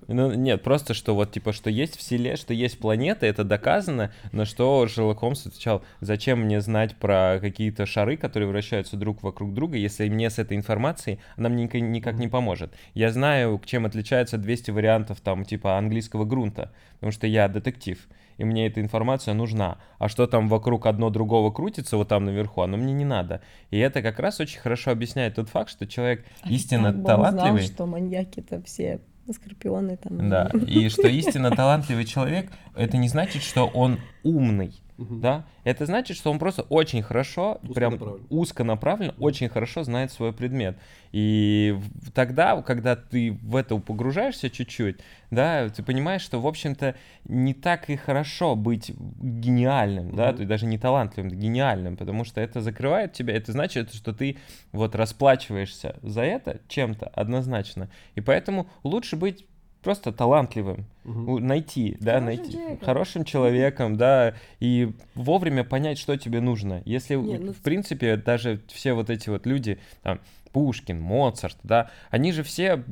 [0.08, 4.46] Ну, нет, просто что вот, типа, что есть Вселенная, что есть планеты, это доказано, на
[4.46, 9.78] что Шерлок Холмс отвечал, зачем мне знать про какие-то шары, которые вращаются друг вокруг друга,
[9.78, 12.74] если мне с этой информацией она мне никак, никак не поможет.
[12.94, 18.00] Я знаю, чем отличается 200 вариантов, там, типа, английского грунта, потому что я детектив,
[18.42, 19.78] и мне эта информация нужна.
[20.00, 23.42] А что там вокруг одно другого крутится, вот там наверху, оно мне не надо.
[23.70, 27.06] И это как раз очень хорошо объясняет тот факт, что человек истинно Как бы он
[27.06, 27.62] талантливый.
[27.62, 29.00] знал, что маньяки-то все
[29.32, 30.28] скорпионы там.
[30.28, 34.74] Да, и что истинно талантливый человек, это не значит, что он умный,
[35.10, 38.28] да, это значит, что он просто очень хорошо, прям Узконаправлен.
[38.30, 40.78] узконаправленно, очень хорошо знает свой предмет.
[41.12, 41.78] И
[42.14, 44.98] тогда, когда ты в это погружаешься чуть-чуть,
[45.30, 50.36] да, ты понимаешь, что, в общем-то, не так и хорошо быть гениальным, да, Мгм.
[50.36, 54.38] то есть даже не талантливым, гениальным, потому что это закрывает тебя, это значит, что ты
[54.72, 57.90] вот расплачиваешься за это чем-то однозначно.
[58.16, 59.46] И поэтому лучше быть
[59.82, 61.30] просто талантливым, Мгм.
[61.30, 62.86] у- найти, да, Хорошим найти человеком.
[62.86, 66.82] хорошим человеком, да, и вовремя понять, что тебе нужно.
[66.86, 70.20] Если, Не, ну- в принципе, даже все вот эти вот люди, там,
[70.52, 72.84] Пушкин, Моцарт, да, они же все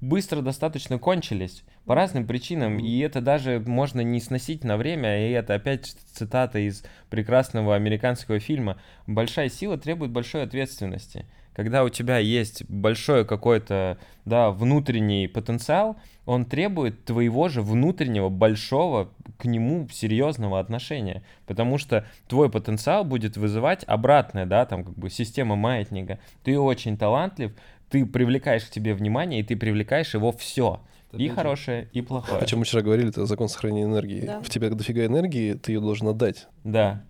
[0.00, 5.32] быстро достаточно кончились по разным причинам, и это даже можно не сносить на время, и
[5.32, 11.26] это опять цитата из прекрасного американского фильма «Большая сила требует большой ответственности».
[11.54, 19.10] Когда у тебя есть большой какой-то, да, внутренний потенциал, он требует твоего же внутреннего большого
[19.38, 25.10] к нему серьезного отношения, потому что твой потенциал будет вызывать обратное, да, там как бы
[25.10, 26.18] система маятника.
[26.44, 27.52] Ты очень талантлив,
[27.90, 30.80] ты привлекаешь к тебе внимание, и ты привлекаешь его все.
[31.12, 32.40] И хорошее, и плохое.
[32.40, 34.22] О чем мы вчера говорили, это закон сохранения энергии.
[34.22, 34.40] Да.
[34.40, 36.48] В тебе дофига энергии, ты ее должен отдать.
[36.64, 37.04] Да.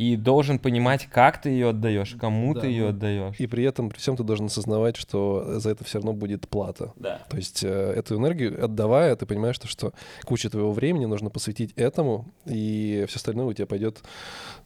[0.00, 3.36] И должен понимать, как ты ее отдаешь, кому Да, ты ее ну, отдаешь.
[3.38, 6.94] И при этом, при всем ты должен осознавать, что за это все равно будет плата.
[6.96, 7.20] Да.
[7.28, 9.92] То есть э, эту энергию отдавая, ты понимаешь, что, что
[10.24, 13.98] кучу твоего времени нужно посвятить этому, и все остальное у тебя пойдет,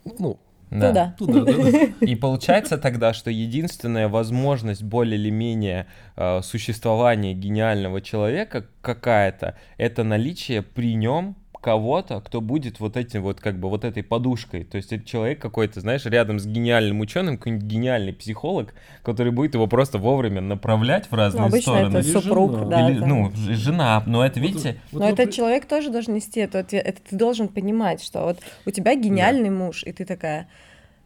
[0.04, 0.38] ну,
[0.70, 1.14] Туда.
[1.18, 2.06] туда, да, да.
[2.06, 10.04] И получается тогда, что единственная возможность более или менее э, существования гениального человека какая-то, это
[10.04, 14.64] наличие при нем кого-то, кто будет вот этим вот как бы вот этой подушкой.
[14.64, 19.54] То есть это человек какой-то, знаешь, рядом с гениальным ученым, какой-нибудь гениальный психолог, который будет
[19.54, 21.98] его просто вовремя направлять в разные Ну, обычно стороны.
[21.98, 22.64] это Или супруг, жена.
[22.66, 22.90] да.
[22.90, 23.08] Или, там.
[23.08, 26.40] ну, жена, но это, Вот видите, вот Но вы этот при- человек тоже должен нести
[26.40, 26.84] эту ответ.
[26.86, 30.48] Это ты должен понимать, что вот у тебя гениальный муж, и ты такая,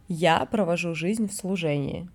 [0.09, 2.09] я провожу жизнь в служении.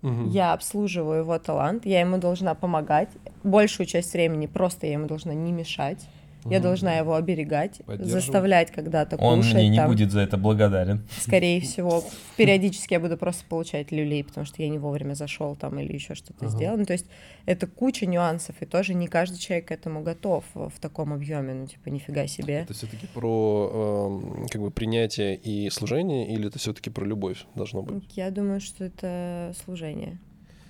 [0.00, 0.30] Мгм.
[0.30, 3.10] Я обслуживаю его талант, я ему должна помогать.
[3.44, 6.08] Большую часть времени просто я ему должна не мешать.
[6.44, 9.54] Я должна его оберегать, заставлять когда-то он кушать.
[9.54, 9.90] мне не там.
[9.90, 11.06] будет за это благодарен.
[11.18, 12.02] Скорее всего,
[12.36, 16.14] периодически я буду просто получать люлей, потому что я не вовремя зашел там или еще
[16.14, 16.56] что-то Ага.
[16.56, 16.76] сделал.
[16.78, 17.06] Ну, то есть
[17.46, 21.54] это куча нюансов, и тоже не каждый человек к этому готов в таком объеме.
[21.54, 22.60] Ну, типа, нифига себе.
[22.60, 27.82] Это все-таки про эм, как бы принятие и служение, или это все-таки про любовь должно
[27.82, 28.04] быть?
[28.16, 30.18] Я думаю, что это служение.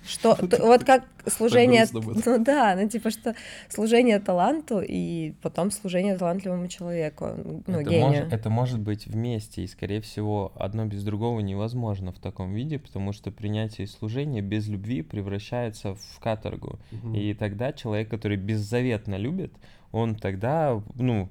[0.03, 3.35] Что, вот как служение, ну да, ну типа что
[3.69, 7.29] служение таланту и потом служение талантливому человеку,
[7.67, 8.07] ну это, гению.
[8.07, 12.79] может, это может быть вместе, и, скорее всего, одно без другого невозможно в таком виде,
[12.79, 16.79] потому что принятие и служение без любви превращается в каторгу.
[16.91, 17.13] Мгм.
[17.13, 19.53] И тогда человек, который беззаветно любит,
[19.91, 21.29] он тогда, ну,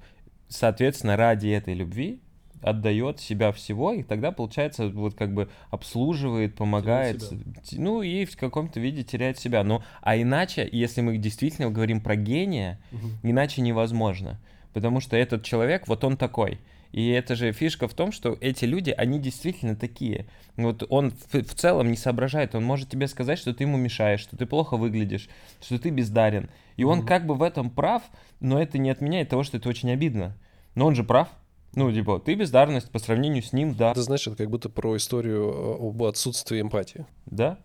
[0.48, 2.20] соответственно, ради этой любви
[2.62, 7.22] отдает себя всего, и тогда, получается, вот как бы обслуживает, помогает,
[7.72, 9.64] ну и в каком-то виде теряет себя.
[9.64, 13.18] Ну, а иначе, если мы действительно говорим про гения, Мгм.
[13.22, 14.40] иначе невозможно.
[14.72, 16.60] Потому что этот человек, вот он такой.
[16.92, 20.26] И это же фишка в том, что эти люди, они действительно такие.
[20.56, 24.20] Вот он в, в целом не соображает, он может тебе сказать, что ты ему мешаешь,
[24.20, 25.28] что ты плохо выглядишь,
[25.60, 26.50] что ты бездарен.
[26.76, 27.06] И он Мгм.
[27.06, 28.02] как бы в этом прав,
[28.40, 30.36] но это не отменяет того, что это очень обидно.
[30.74, 31.28] Но он же прав.
[31.74, 33.92] Ну, типа, ты бездарность по сравнению с ним, да.
[33.92, 37.06] Это, это как будто про историю э, об отсутствии эмпатии.
[37.26, 37.58] Да?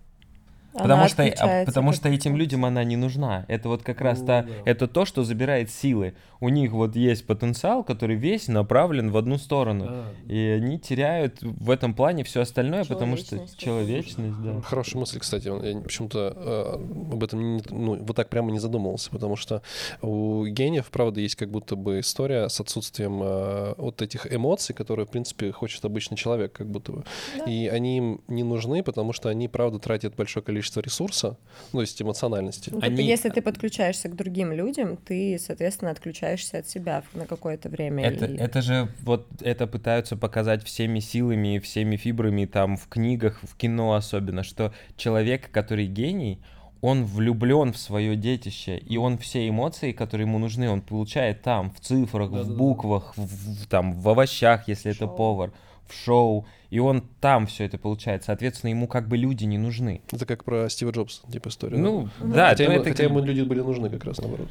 [0.75, 3.45] Она Потому что, а, потому как- что этим людям она не нужна.
[3.47, 4.49] Это вот как раз Ну, та, да.
[4.65, 6.13] это то, что забирает силы.
[6.41, 10.05] У них вот есть потенциал, который весь направлен в одну сторону.
[10.27, 14.61] И они теряют в этом плане все остальное, потому что человечность, да.
[14.61, 15.47] Хорошая мысль, кстати.
[15.47, 19.61] Я почему-то э, об этом не, ну, вот так прямо не задумывался, потому что
[20.01, 25.05] у гениев, правда, есть как будто бы история с отсутствием э, вот этих эмоций, которые,
[25.05, 27.03] в принципе, хочет обычный человек, как будто бы.
[27.37, 27.45] Да.
[27.45, 31.37] И они им не нужны, потому что они, правда, тратят большое количество ресурса,
[31.71, 32.69] ну, то есть эмоциональности.
[32.73, 37.69] Ну, Они- если ты подключаешься к другим людям, ты, соответственно, отключаешься от себя на какое-то
[37.69, 38.03] время.
[38.05, 42.87] Это, и- это же вот это пытаются показать всеми силами и всеми фибрами там в
[42.87, 46.39] книгах, в кино особенно, что человек, который гений,
[46.81, 51.71] он влюблен в свое детище, и он все эмоции, которые ему нужны, он получает там,
[51.71, 52.53] в цифрах, Да-да-да.
[52.53, 55.15] в буквах, в, в- там, в овощах, если это Шоу.
[55.15, 55.51] повар,
[55.87, 58.23] в шоу, и он там все это получает.
[58.23, 60.01] Соответственно, ему как бы люди не нужны.
[60.11, 61.77] Это как про Стива Джобса, типа история.
[61.77, 62.33] Ну, Мгм.
[62.33, 64.47] да, хотя, ему, это хотя ему люди были нужны как раз наоборот.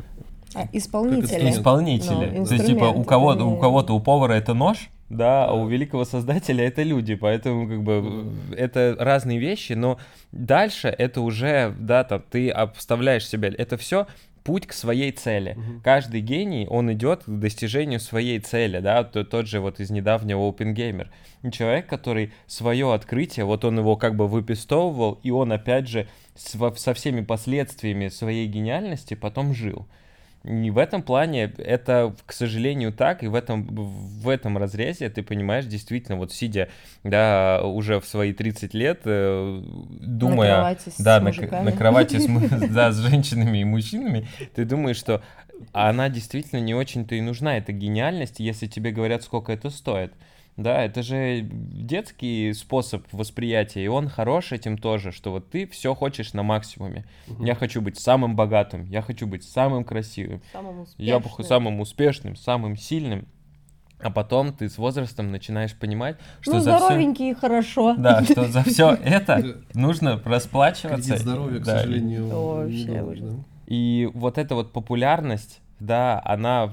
[0.55, 1.51] А, исполнители.
[1.51, 2.33] исполнители.
[2.38, 5.66] Ну, То есть, типа, у кого-то, у кого-то, у повара это нож, да, а у
[5.66, 9.99] великого создателя это люди, поэтому как бы это разные вещи, но
[10.33, 14.07] дальше это уже, да, там ты обставляешь себя, это все
[14.44, 15.54] путь к своей цели.
[15.57, 15.80] Мгм.
[15.83, 20.48] Каждый гений, он идет к достижению своей цели, да, То- тот же вот из недавнего
[20.50, 21.09] OpenGamer.
[21.50, 26.94] Человек, который свое открытие, вот он его как бы выпистовывал, и он опять же со
[26.94, 29.88] всеми последствиями своей гениальности потом жил.
[30.44, 35.22] И в этом плане это, к сожалению, так, и в этом, в этом разрезе ты
[35.22, 36.68] понимаешь, действительно, вот сидя,
[37.02, 40.50] да, уже в свои 30 лет, э, думая...
[40.50, 41.64] на кровати с да, на, мужиками.
[41.64, 45.22] на кровати с, да, с женщинами и мужчинами, ты думаешь, что
[45.72, 50.12] она действительно не очень-то и нужна, эта гениальность, если тебе говорят, сколько это стоит.
[50.56, 55.94] Да, это же детский способ восприятия, и он хорош этим тоже, что вот ты все
[55.94, 57.04] хочешь на максимуме.
[57.26, 57.44] Мгм.
[57.44, 61.46] Я хочу быть самым богатым, я хочу быть самым красивым, Самым я успешным.
[61.46, 63.26] самым успешным, самым сильным.
[64.00, 66.86] А потом ты с возрастом начинаешь понимать, что Ну, за все...
[66.86, 67.94] здоровенький и хорошо.
[67.96, 71.02] Да, что за все это нужно расплачиваться.
[71.10, 73.32] Кредит здоровья, к сожалению, вообще да.
[73.66, 76.72] И вот эта вот популярность, да, она,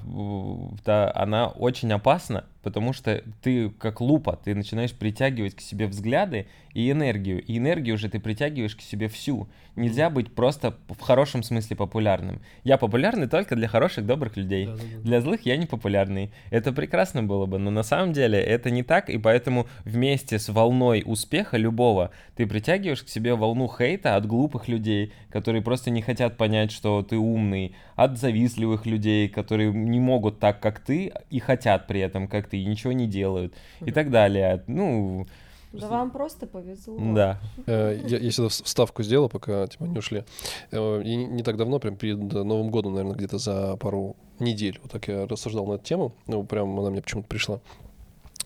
[0.85, 6.47] да, она очень опасна, потому что ты как лупа, ты начинаешь притягивать к себе взгляды
[6.73, 7.41] и энергию.
[7.43, 9.47] И энергию уже ты притягиваешь к себе всю.
[9.75, 12.41] Нельзя быть просто в хорошем смысле популярным.
[12.63, 14.69] Я популярный только для хороших, добрых людей.
[15.03, 16.31] Для злых я не популярный.
[16.49, 20.49] Это прекрасно было бы, но на самом деле это не так, и поэтому вместе с
[20.49, 26.01] волной успеха любого ты притягиваешь к себе волну хейта от глупых людей, которые просто не
[26.01, 31.39] хотят понять, что ты умный, от завистливых людей, которые не могут так, как ты, и
[31.39, 33.53] хотят при этом, как ты, и ничего не делают,
[33.85, 34.63] и так далее.
[34.67, 35.27] Ну,
[35.73, 36.97] Да вам просто повезло.
[37.15, 37.39] да.
[37.67, 40.23] Э, Я, я сюда вс- вставку сделал, пока типа, не ушли.
[40.71, 44.79] Э, И не- не так давно, прям перед Новым годом, наверное, где-то за пару недель,
[44.83, 47.59] вот так я рассуждал на эту тему, ну, прям она мне почему-то пришла.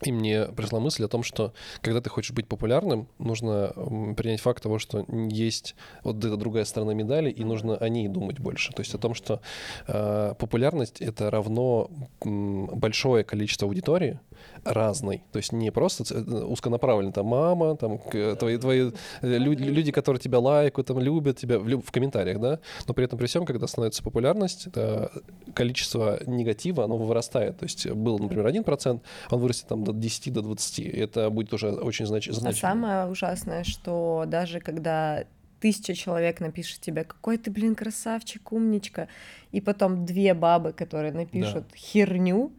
[0.04, 3.74] И мне пришла мысль о том, что когда ты хочешь быть популярным, нужно
[4.18, 8.40] принять факт того, что есть вот эта другая сторона медали, и нужно о ней думать
[8.40, 8.74] больше.
[8.74, 9.42] То есть о том, что
[9.88, 11.90] э, популярность это равно
[12.24, 14.20] м, большое количество аудитории
[14.64, 15.24] разной.
[15.32, 20.20] То есть не просто э, узконаправленно, там мама, там твои, твои э, лю- люди, которые
[20.20, 23.68] тебя лайкают, там любят тебя в, в комментариях, да, но при этом при всем, когда
[23.68, 25.12] становится популярность, это
[25.54, 27.58] количество негатива, оно вырастает.
[27.60, 30.80] То есть был, например, 1%, он вырастет там до 10, до 20.
[30.80, 32.60] И это будет уже очень знач- А значимо.
[32.60, 35.26] самое ужасное, что даже когда
[35.60, 39.08] тысяча человек напишет тебе, какой ты, блин, красавчик, умничка,
[39.52, 42.52] и потом две бабы, которые напишут херню,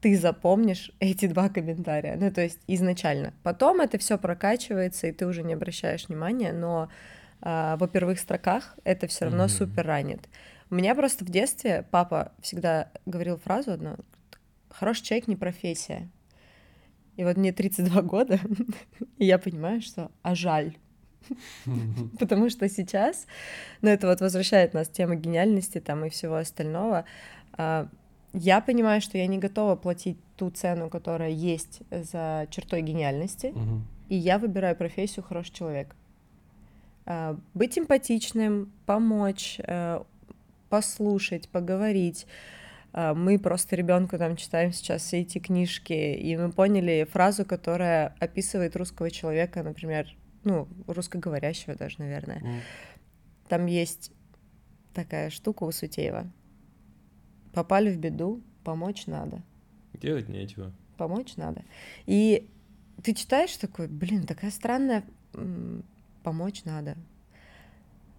[0.00, 2.16] ты запомнишь эти два комментария.
[2.16, 3.32] Ну, то есть изначально.
[3.42, 6.88] Потом это все прокачивается, и ты уже не обращаешь внимания, но
[7.42, 9.48] а, во первых строках это все равно Мгм.
[9.50, 10.28] супер ранит.
[10.70, 13.96] У меня просто в детстве папа всегда говорил фразу одну,
[14.70, 16.08] хороший человек не профессия.
[17.16, 18.40] И вот мне 32 года,
[19.18, 20.76] и я понимаю, что а жаль.
[22.18, 23.26] Потому что сейчас,
[23.82, 27.04] ну это вот возвращает нас к теме гениальности там и всего остального,
[27.52, 27.88] а,
[28.32, 33.52] я понимаю, что я не готова платить ту цену, которая есть за чертой гениальности,
[34.08, 35.94] и я выбираю профессию хороший человек.
[37.06, 40.00] А, Быть эмпатичным, помочь, э,
[40.68, 42.26] послушать, поговорить.
[42.92, 48.14] А, Мы просто ребенку там читаем сейчас все эти книжки, и мы поняли фразу, которая
[48.18, 50.06] описывает русского человека, например,
[50.44, 52.62] ну, русскоговорящего даже, наверное.
[53.48, 54.12] Там есть
[54.94, 56.30] такая штука у Сутеева.
[57.52, 59.42] Попали в беду, помочь надо.
[59.94, 60.72] Делать нечего.
[60.96, 61.62] Помочь надо.
[62.06, 62.48] И
[63.02, 65.04] ты читаешь такой, блин, такая странная,
[66.22, 66.96] помочь надо.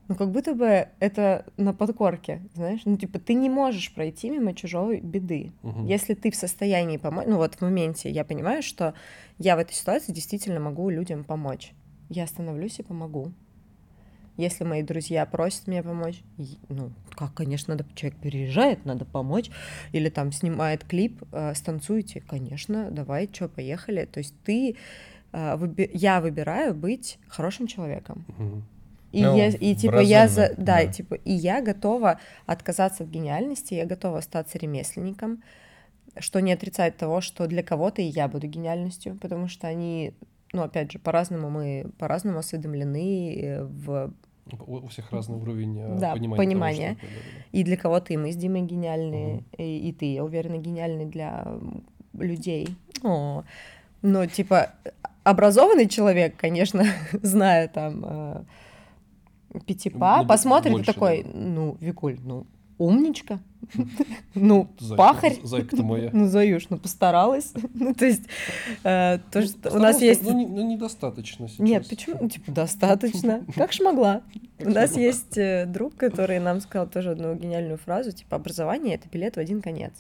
[0.08, 2.82] Ну, как будто бы это на подкорке, знаешь?
[2.86, 5.52] Ну, типа, ты не можешь пройти мимо чужой беды.
[5.64, 5.86] Мгм.
[5.86, 8.94] Если ты в состоянии помочь, ну вот в моменте я понимаю, что
[9.38, 11.72] я в этой ситуации действительно могу людям помочь.
[12.10, 13.32] Я остановлюсь и помогу.
[14.38, 16.22] Если мои друзья просят меня помочь,
[16.70, 19.52] ну, как, конечно, надо, человек переезжает, надо помочь,
[19.92, 24.06] или там снимает клип, э, станцуйте, конечно, давай, что, поехали.
[24.06, 24.76] То есть ты,
[25.32, 28.26] э, выби- я выбираю быть хорошим человеком.
[28.38, 28.64] Мгм.
[29.12, 30.82] И, Ну, я, и типа я за, да, да.
[30.82, 35.44] и, типа и я готова отказаться от гениальности, я готова остаться ремесленником,
[36.18, 40.14] что не отрицает того, что для кого-то и я буду гениальностью, потому что они,
[40.54, 44.14] ну опять же, по-разному мы по-разному осведомлены э, в
[44.66, 46.36] У всех разный уровень э, Да, понимания.
[46.36, 46.92] того, понимания.
[46.98, 47.46] что такое, да-да-да.
[47.60, 49.46] И для кого-то и мы с Димой гениальные, Мгм.
[49.58, 51.48] и, и ты, я уверена, гениальный для
[52.14, 52.76] людей.
[53.04, 53.44] О,
[54.02, 54.72] но, типа,
[55.24, 56.84] образованный человек, конечно,
[57.22, 58.44] зная там э,
[59.66, 61.30] пятипа, Ну, б- посмотрит и больше, такой, да.
[61.34, 62.46] ну, Викуль, ну,
[62.78, 63.40] умничка,
[64.36, 65.38] ну, Зайка- пахарь.
[65.44, 66.10] Зайка-то моя.
[66.14, 67.54] Ну, Заюш, ну, постаралась.
[67.74, 68.24] Ну, то есть,
[68.84, 70.24] э, то, Ну, что у нас есть...
[70.24, 71.60] Ну, не- ну, недостаточно сейчас.
[71.60, 72.18] Нет, почему?
[72.22, 73.46] Ну, Типа, достаточно.
[73.56, 74.22] Как ж могла.
[74.60, 79.08] У нас есть э, друг, который нам сказал тоже одну гениальную фразу, типа, образование— это
[79.10, 79.94] билет в один конец.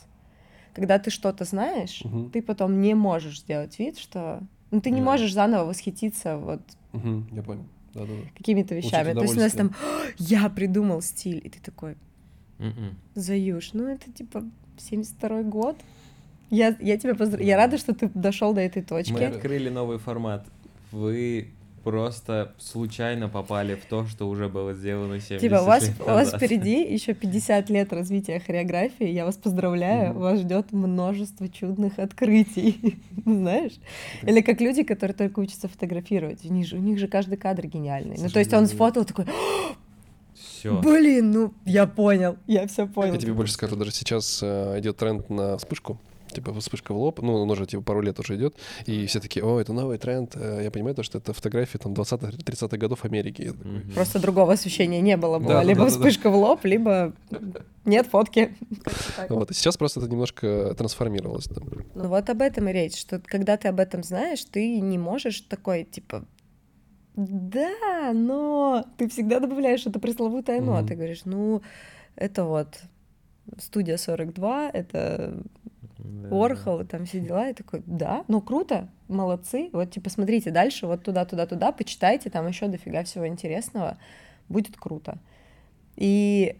[0.74, 2.32] Когда ты что-то знаешь, Мгм.
[2.32, 4.39] ты потом не можешь сделать вид, что...
[4.72, 5.06] Ну, ты не Да.
[5.06, 6.62] можешь заново восхититься вот
[6.93, 7.66] Мгм, я понял.
[7.94, 8.30] Да-да-да.
[8.38, 9.14] какими-то вещами.
[9.14, 9.76] То есть у нас там
[10.18, 11.96] «я придумал стиль», и ты такой.
[13.16, 14.44] «Заюш, ну это типа
[14.78, 15.78] 72-й год».
[16.52, 17.48] Я, я тебя поздравляю.
[17.48, 19.14] Я рада, что ты дошел до этой точки.
[19.14, 20.46] Мы открыли новый формат.
[20.92, 21.52] Вы
[21.84, 26.04] просто случайно попали в то, что уже было сделано 70 Типа, у вас, лет у
[26.06, 26.42] вас назад.
[26.42, 29.08] впереди еще 50 лет развития хореографии.
[29.08, 30.12] Я вас поздравляю.
[30.12, 30.20] Мгм.
[30.20, 33.00] Вас ждет множество чудных открытий.
[33.26, 33.74] Знаешь?
[34.24, 36.46] Или как люди, которые только учатся фотографировать.
[36.46, 38.18] У них же, у них же каждый кадр гениальный.
[38.20, 39.26] Ну, то есть он сфотал такой,
[40.34, 40.80] Все.
[40.82, 43.14] блин, ну, я понял, я все понял.
[43.14, 46.00] Я тебе больше скажу, даже сейчас э, идет тренд на вспышку.
[46.34, 48.56] Типа вспышка в лоб, ну, он уже типа пару лет уже идет,
[48.86, 50.36] и все такие, о, это новый тренд.
[50.36, 53.54] Э, Я понимаю то, что это фотографии там 20-30-х годов Америки.
[53.64, 53.92] Мгм.
[53.94, 55.40] Просто другого освещения не было.
[55.40, 55.98] Была Да, либо да, да, да.
[55.98, 57.14] вспышка в лоб, либо
[57.86, 58.56] нет фотки.
[59.30, 61.46] Вот, и сейчас просто это немножко трансформировалось.
[61.46, 61.64] там.
[61.96, 65.42] Ну вот об этом и речь, что когда ты об этом знаешь, ты не можешь
[65.42, 66.24] такой, типа,
[67.16, 70.78] да, но ты всегда добавляешь это пресловутое но.
[70.78, 70.88] Мгм.
[70.88, 71.62] Ты говоришь, ну,
[72.16, 72.80] это вот
[73.60, 75.34] студия 42, это
[76.04, 76.30] Да.
[76.45, 77.49] Орхол, там все дела.
[77.49, 79.70] И такой, да, ну круто, молодцы.
[79.74, 83.97] Вот, типа, смотрите дальше, вот туда, туда, туда, почитайте, там еще дофига всего интересного.
[84.49, 85.18] Будет круто.
[85.95, 86.56] И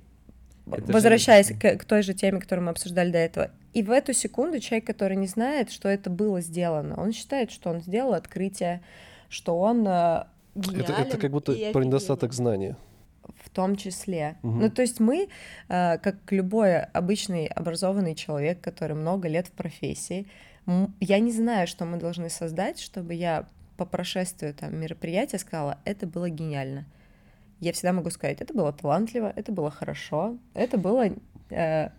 [0.68, 3.92] Это же- возвращаясь к, к той же теме, которую мы обсуждали до этого, и в
[3.92, 8.14] эту секунду человек, который не знает, что это было сделано, он считает, что он сделал
[8.14, 8.82] открытие,
[9.30, 10.24] что он э,
[10.56, 12.76] Это, это как будто про недостаток знания.
[13.44, 14.38] В том числе.
[14.42, 14.60] Мгм.
[14.60, 15.28] Ну, то есть мы,
[15.70, 20.28] э, как любой обычный образованный человек, который много лет в профессии,
[21.00, 23.46] я не знаю, что мы должны создать, чтобы я
[23.78, 26.86] по прошествию там мероприятия сказала, это было гениально.
[27.60, 31.08] Я всегда могу сказать, это было талантливо, это было хорошо, это было
[31.50, 31.90] э,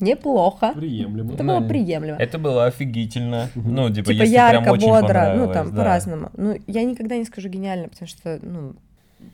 [0.00, 1.32] неплохо, Приемлемо.
[1.34, 1.60] это Да.
[1.60, 2.18] было приемлемо.
[2.18, 3.50] Это было офигительно.
[3.54, 5.76] Ну, типа, типа если ярко, прям очень бодро, ну там да.
[5.76, 6.30] по-разному.
[6.36, 8.74] Ну, я никогда не скажу гениально, потому что, ну,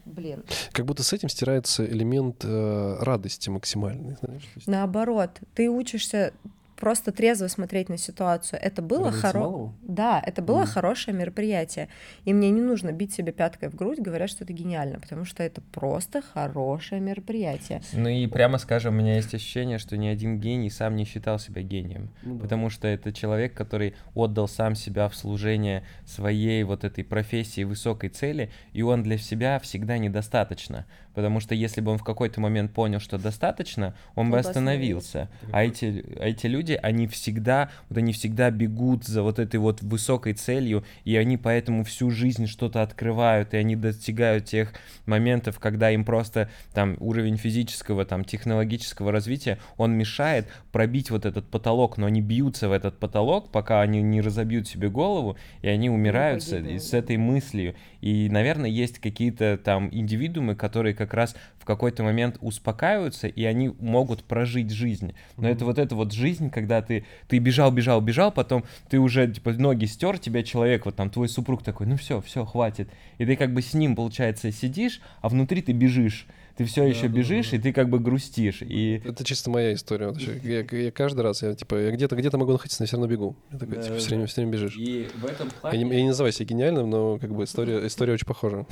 [0.05, 4.17] блин, Как будто с этим стирается элемент э, радости максимальный.
[4.23, 4.43] Знаешь?
[4.67, 6.33] Наоборот, ты учишься
[6.81, 8.59] просто трезво смотреть на ситуацию.
[8.61, 9.75] Это было малому.
[9.83, 10.67] Да, это было Мгм.
[10.67, 11.89] хорошее мероприятие.
[12.25, 15.43] И мне не нужно бить себе пяткой в грудь, говоря, что это гениально, потому что
[15.43, 17.83] это просто хорошее мероприятие.
[17.93, 21.39] Ну и прямо скажем, у меня есть ощущение, что ни один гений сам не считал
[21.39, 22.11] себя гением.
[22.23, 22.43] Ну да.
[22.43, 28.09] Потому что это человек, который отдал сам себя в служение своей вот этой профессии, высокой
[28.09, 30.87] цели, и он для себя всегда недостаточно.
[31.15, 34.39] Потому что если бы он в какой-то момент понял, что достаточно, он, Он бы бы
[34.39, 35.29] остановился.
[35.53, 39.83] А эти, а эти люди, они всегда, вот они всегда бегут за вот этой вот
[39.83, 44.73] высокой целью, и они поэтому всю жизнь что-то открывают, и они достигают тех
[45.07, 51.49] моментов, когда им просто там уровень физического, там технологического развития, он мешает пробить вот этот
[51.51, 55.91] потолок, но они бьются в этот потолок, пока они не разобьют себе голову, и они
[55.91, 57.75] умирают с, погибнут, с этой мыслью.
[58.01, 63.75] И, наверное, есть какие-то там индивидуумы, которые как раз в какой-то момент успокаиваются, и они
[63.81, 65.15] могут прожить жизнь.
[65.37, 69.31] Но это вот эта вот жизнь, когда ты, ты бежал, бежал, бежал, потом ты уже,
[69.31, 72.89] типа, ноги стер, тебя человек, вот там твой супруг такой, ну все, все, хватит.
[73.19, 76.27] И ты как бы с ним, получается, сидишь, а внутри ты бежишь.
[76.61, 77.57] Ты все еще да, бежишь, да.
[77.57, 78.61] и ты как бы грустишь.
[78.61, 80.09] И Это чисто моя история.
[80.09, 80.33] Вот ещё.
[80.45, 83.35] я, я каждый раз, я типа, я где-то где-то могу находиться, но все равно бегу.
[83.51, 84.27] Я такой, Да, типа, да, все время, да.
[84.27, 84.77] все время бежишь.
[84.77, 88.13] И в этом Я не, я не называю себя гениальным, но как бы история, история
[88.13, 88.67] очень похожа.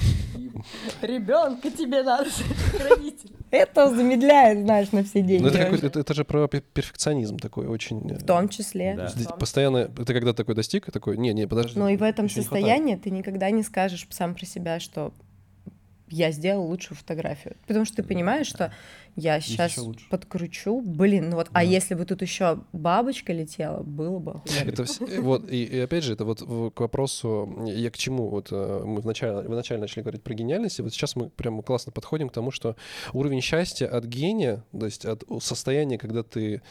[1.02, 2.28] Ребенка тебе надо
[2.90, 3.30] родитель.
[3.50, 5.42] Это замедляет, знаешь, на все деньги.
[5.44, 8.06] Ну, это, какой-то- это, это же про пе- перфекционизм такой очень.
[8.10, 8.94] э, В том числе.
[8.96, 9.32] Да.
[9.38, 11.78] Постоянно, ты когда такой достиг, такой, не, не, подожди.
[11.78, 12.66] Но и в этом ещё не хватает».
[12.66, 15.12] состоянии ты никогда не скажешь сам про себя, что
[16.10, 17.56] я сделал лучшую фотографию.
[17.66, 18.72] Потому что ты понимаешь, что
[19.18, 19.76] Я сейчас
[20.10, 20.80] подкручу.
[20.80, 21.60] Блин, ну вот, а да.
[21.60, 26.04] а если бы тут еще бабочка летела, было бы Это все, вот, и, и опять
[26.04, 30.22] же, это вот к вопросу, я к чему, вот э, мы вначале, вначале начали говорить
[30.22, 32.76] про гениальность, и вот сейчас мы прямо классно подходим к тому, что
[33.12, 36.62] уровень счастья от гения, то есть от состояния, когда ты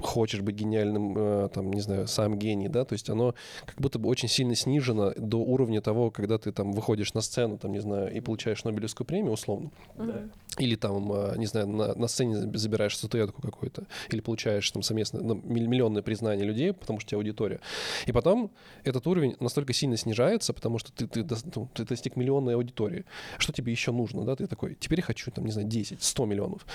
[0.00, 3.34] хочешь быть гениальным, э, там, не знаю, сам гений, да, то есть оно
[3.64, 7.58] как будто бы очень сильно снижено до уровня того, когда ты там выходишь на сцену,
[7.58, 9.70] там, не знаю, и получаешь Нобелевскую премию, условно.
[9.96, 10.22] Да.
[10.58, 15.20] Или там, э, не знаю, на, на сцене забираешь статуэтку какую-то, или получаешь там совместно
[15.20, 17.60] ну, миллионное признание людей, потому что у тебя аудитория.
[18.06, 18.50] И потом
[18.84, 23.04] этот уровень настолько сильно снижается, потому что ты, ты, ты достиг миллионной аудитории.
[23.38, 24.36] Что тебе еще нужно, да?
[24.36, 26.66] Ты такой, теперь хочу, там, не знаю, 10, 100 миллионов.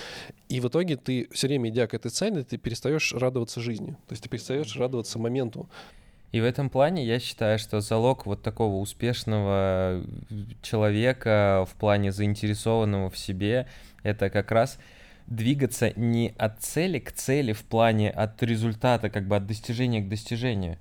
[0.49, 3.91] И в итоге ты все время, идя к этой цели, ты перестаешь радоваться жизни.
[4.07, 5.69] То есть ты перестаешь радоваться моменту.
[6.31, 10.01] И в этом плане я считаю, что залог вот такого успешного
[10.61, 13.67] человека в плане заинтересованного в себе,
[14.03, 14.79] это как раз
[15.27, 20.09] двигаться не от цели к цели в плане от результата, как бы от достижения к
[20.09, 20.77] достижению,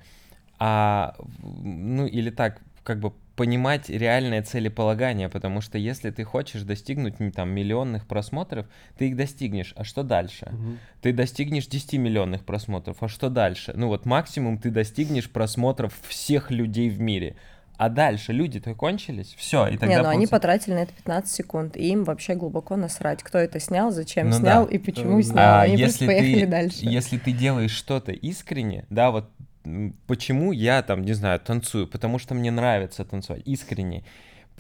[0.58, 7.14] а, ну или так, как бы понимать реальное целеполагание, потому что если ты хочешь достигнуть
[7.34, 8.66] там миллионных просмотров,
[8.98, 10.50] ты их достигнешь, а что дальше?
[10.52, 10.76] Угу.
[11.00, 13.72] Ты достигнешь 10 миллионных просмотров, а что дальше?
[13.74, 17.34] Ну вот максимум ты достигнешь просмотров всех людей в мире.
[17.80, 19.86] А дальше люди-то кончились, все, и тогда...
[19.86, 20.10] Не, ну получается...
[20.10, 24.28] они потратили на это 15 секунд, и им вообще глубоко насрать, кто это снял, зачем
[24.28, 24.74] ну, снял да.
[24.74, 26.78] и почему снял, а они если просто поехали ты, дальше.
[26.82, 29.30] Если ты делаешь что-то искренне, да, вот
[30.06, 31.86] почему я там, не знаю, танцую?
[31.86, 34.04] Потому что мне нравится танцевать, искренне.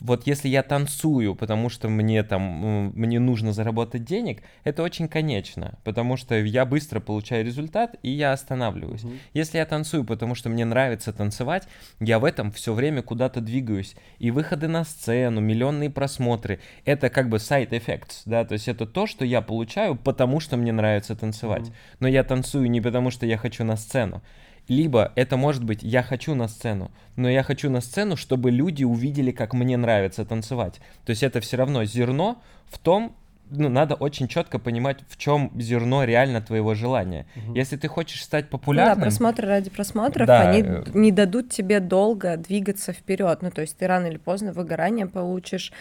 [0.00, 5.78] Вот если я танцую, потому что мне там, мне нужно заработать денег, это очень конечно,
[5.84, 9.02] потому что я быстро получаю результат, и я останавливаюсь.
[9.02, 9.18] Mm-hmm.
[9.34, 11.68] Если я танцую, потому что мне нравится танцевать,
[12.00, 13.94] я в этом все время куда-то двигаюсь.
[14.18, 18.86] И выходы на сцену, миллионные просмотры, это как бы side effects, да, то есть это
[18.86, 21.68] то, что я получаю, потому что мне нравится танцевать.
[21.68, 21.96] Mm-hmm.
[22.00, 24.22] Но я танцую не потому, что я хочу на сцену.
[24.68, 28.84] Либо это может быть «я хочу на сцену», но я хочу на сцену, чтобы люди
[28.84, 30.80] увидели, как мне нравится танцевать.
[31.04, 33.16] То есть это все равно зерно в том,
[33.50, 37.26] ну, надо очень четко понимать, в чем зерно реально твоего желания.
[37.36, 37.54] Угу.
[37.54, 38.94] Если ты хочешь стать популярным...
[38.94, 40.48] Ну, да, просмотры ради просмотров, да.
[40.48, 43.42] они э, не дадут тебе долго двигаться вперед.
[43.42, 45.72] Ну, то есть ты рано или поздно выгорание получишь,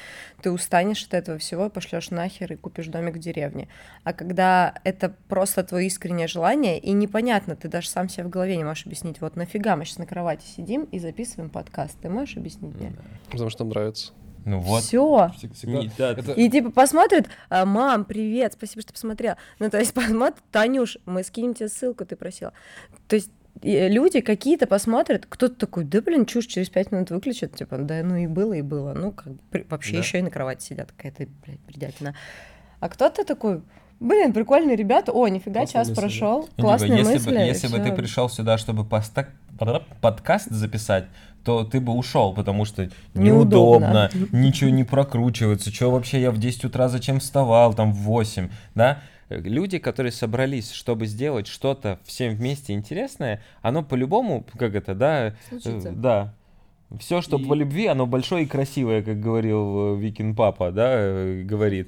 [0.42, 3.68] ты устанешь от этого всего, пошлешь нахер и купишь домик в деревне.
[4.04, 8.58] А когда это просто твое искреннее желание, и непонятно, ты даже сам себе в голове
[8.58, 12.38] не можешь объяснить, вот нафига мы сейчас на кровати сидим и записываем подкаст, ты можешь
[12.38, 12.94] объяснить мне?
[13.30, 14.14] Потому что нравится.
[14.46, 14.84] Ну вот.
[14.84, 15.32] Все.
[16.36, 19.36] И типа посмотрит, «А, мам, привет, спасибо, что посмотрел.
[19.60, 22.54] Ну, то есть посмотрит, Танюш, мы скинем тебе ссылку, ты просила.
[23.08, 23.32] То есть
[23.62, 28.16] люди какие-то посмотрят, кто-то такой, да блин, чушь, через пять минут выключат, типа, да ну
[28.16, 28.94] и было, и было.
[28.94, 29.98] Ну, как бы, вообще да.
[30.00, 32.16] еще и на кровати сидят, какая-то, блядь, бредятина.
[32.80, 33.62] А кто-то такой,
[34.00, 35.12] Блин, прикольные ребята.
[35.12, 36.50] О, нифига, Классная час мысль, прошел.
[36.56, 36.64] Да.
[36.64, 37.30] Классные если мысли.
[37.30, 39.28] Бы, если бы ты пришел сюда, чтобы поста-
[40.02, 41.06] подкаст записать,
[41.44, 45.72] то ты бы ушел, потому что неудобно, неудобно ничего не прокручивается.
[45.72, 49.02] Что вообще я в 10 утра зачем вставал, там в 8, да?
[49.30, 55.92] Люди, которые собрались, чтобы сделать что-то всем вместе интересное, оно по-любому, как это, да, Случится.
[55.92, 56.34] да,
[56.98, 57.46] все, что и...
[57.46, 61.88] по любви, оно большое и красивое, как говорил э, Викин Папа, да, э, говорит.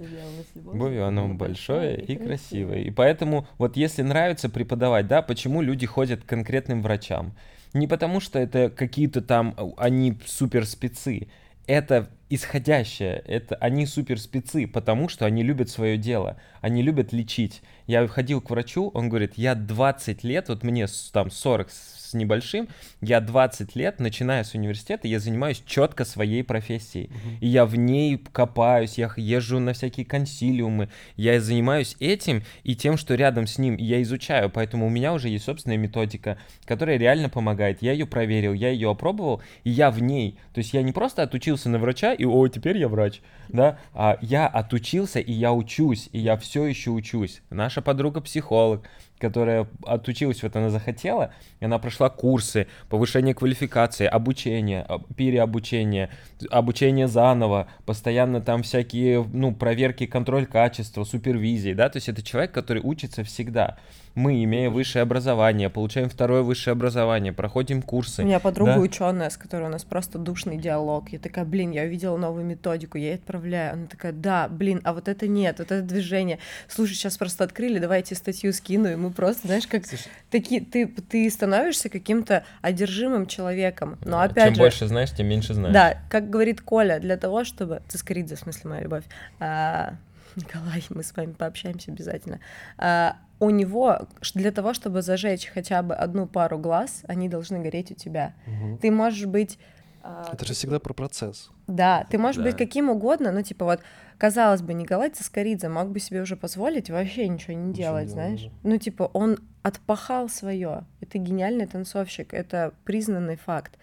[0.53, 2.81] Любовью оно большое и красивое.
[2.81, 7.33] И поэтому вот если нравится преподавать, да, почему люди ходят к конкретным врачам?
[7.73, 11.27] Не потому, что это какие-то там, а, они супер спецы.
[11.67, 17.61] Это исходящее, это они супер спецы, потому что они любят свое дело, они любят лечить.
[17.87, 21.69] Я ходил к врачу, он говорит, я 20 лет, вот мне там 40
[22.11, 22.67] с небольшим,
[23.01, 27.05] я 20 лет, начиная с университета, я занимаюсь четко своей профессией.
[27.05, 27.37] Uh-huh.
[27.39, 32.97] И я в ней копаюсь, я езжу на всякие консилиумы, я занимаюсь этим и тем,
[32.97, 37.29] что рядом с ним я изучаю, поэтому у меня уже есть собственная методика, которая реально
[37.29, 37.81] помогает.
[37.81, 40.37] Я ее проверил, я ее опробовал, и я в ней.
[40.53, 44.17] То есть я не просто отучился на врача и, о, теперь я врач, да, а
[44.21, 47.41] я отучился и я учусь, и я все еще учусь.
[47.71, 48.81] Наша подруга психолог,
[49.17, 56.09] которая отучилась в это, она захотела, и она прошла курсы, повышение квалификации, обучение, переобучение,
[56.49, 62.51] обучение заново, постоянно там всякие, ну, проверки, контроль качества, супервизии, да, то есть это человек,
[62.51, 63.77] который учится всегда
[64.15, 68.23] мы, имея высшее образование, получаем второе высшее образование, проходим курсы.
[68.23, 68.79] У меня подруга да?
[68.79, 71.09] ученая, с которой у нас просто душный диалог.
[71.09, 73.73] Я такая, блин, я увидела новую методику, я ей отправляю.
[73.73, 76.39] Она такая, да, блин, а вот это нет, вот это движение.
[76.67, 79.83] Слушай, сейчас просто открыли, давайте статью скину, и мы просто, знаешь, как
[80.29, 83.97] такие, ты, ты становишься каким-то одержимым человеком.
[84.03, 85.73] Но опять Чем же, больше знаешь, тем меньше знаешь.
[85.73, 87.81] Да, как говорит Коля, для того, чтобы...
[87.87, 89.03] Цискоридзе, в смысле, моя любовь.
[89.39, 89.95] А,
[90.35, 92.39] Николай, мы с вами пообщаемся обязательно.
[92.77, 97.91] А, у него для того, чтобы зажечь хотя бы одну пару глаз, они должны гореть
[97.91, 98.33] у тебя.
[98.45, 98.77] Мгм.
[98.77, 99.57] Ты можешь быть
[100.03, 101.51] а, Это же всегда про процесс.
[101.67, 102.43] Да, ты можешь Да.
[102.49, 103.81] быть каким угодно, но типа вот,
[104.17, 108.11] казалось бы, Николай Цискоридзе мог бы себе уже позволить вообще ничего не Ничего делать, не
[108.13, 108.39] знаешь?
[108.41, 110.85] делать, Ну типа он отпахал свое.
[111.01, 113.77] Это гениальный танцовщик, это признанный факт.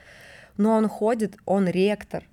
[0.56, 2.24] Но он ходит, он ректор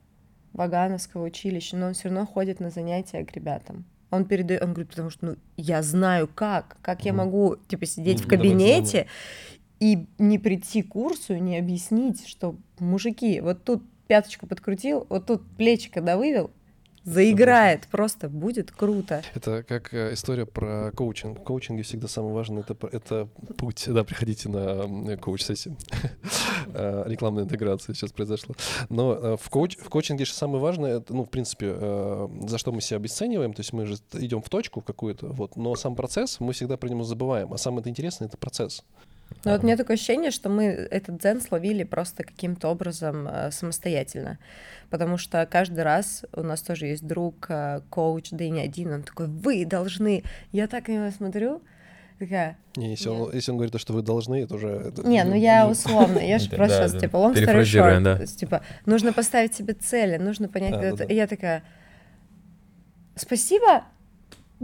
[0.53, 3.85] Вагановского училища, но он все равно ходит на занятия к ребятам.
[4.11, 8.21] Он передает, он говорит, потому что ну, я знаю как, как я могу типа сидеть
[8.21, 9.07] в кабинете
[9.79, 15.43] и не прийти к курсу, не объяснить, что мужики, вот тут пяточку подкрутил, вот тут
[15.57, 16.51] плечико довывел,
[17.05, 19.23] заиграет, просто будет круто.
[19.33, 21.39] Это как э, история про коучинг.
[21.39, 23.27] В коучинге всегда самое важное это, это
[23.57, 23.85] путь.
[23.87, 25.77] Да, приходите на м, коуч-сессию.
[26.73, 28.55] Э, Рекламная интеграция сейчас произошла.
[28.89, 32.71] Но э, в, коуч, в коучинге же самое важное, ну, в принципе, э, за что
[32.71, 36.39] мы себя обесцениваем, то есть мы же идем в точку какую-то, вот, но сам процесс
[36.39, 38.83] мы всегда про него забываем, а самое интересное— это процесс.
[39.43, 43.51] Но вот у меня такое ощущение, что мы этот дзен словили просто каким-то образом э,
[43.51, 44.39] самостоятельно.
[44.89, 48.93] Потому что каждый раз у нас тоже есть друг, э, коуч, да и не один,
[48.93, 50.23] он такой, вы должны.
[50.51, 51.61] Я так на него смотрю,
[52.17, 54.67] такая, Не, если, он, если он говорит, то, что вы должны, это уже...
[54.67, 58.61] это- не, ну я условно, я же просто да, сейчас, типа, long story short, типа,
[58.85, 61.63] нужно поставить себе цели, нужно понять, я такая,
[63.15, 63.83] спасибо,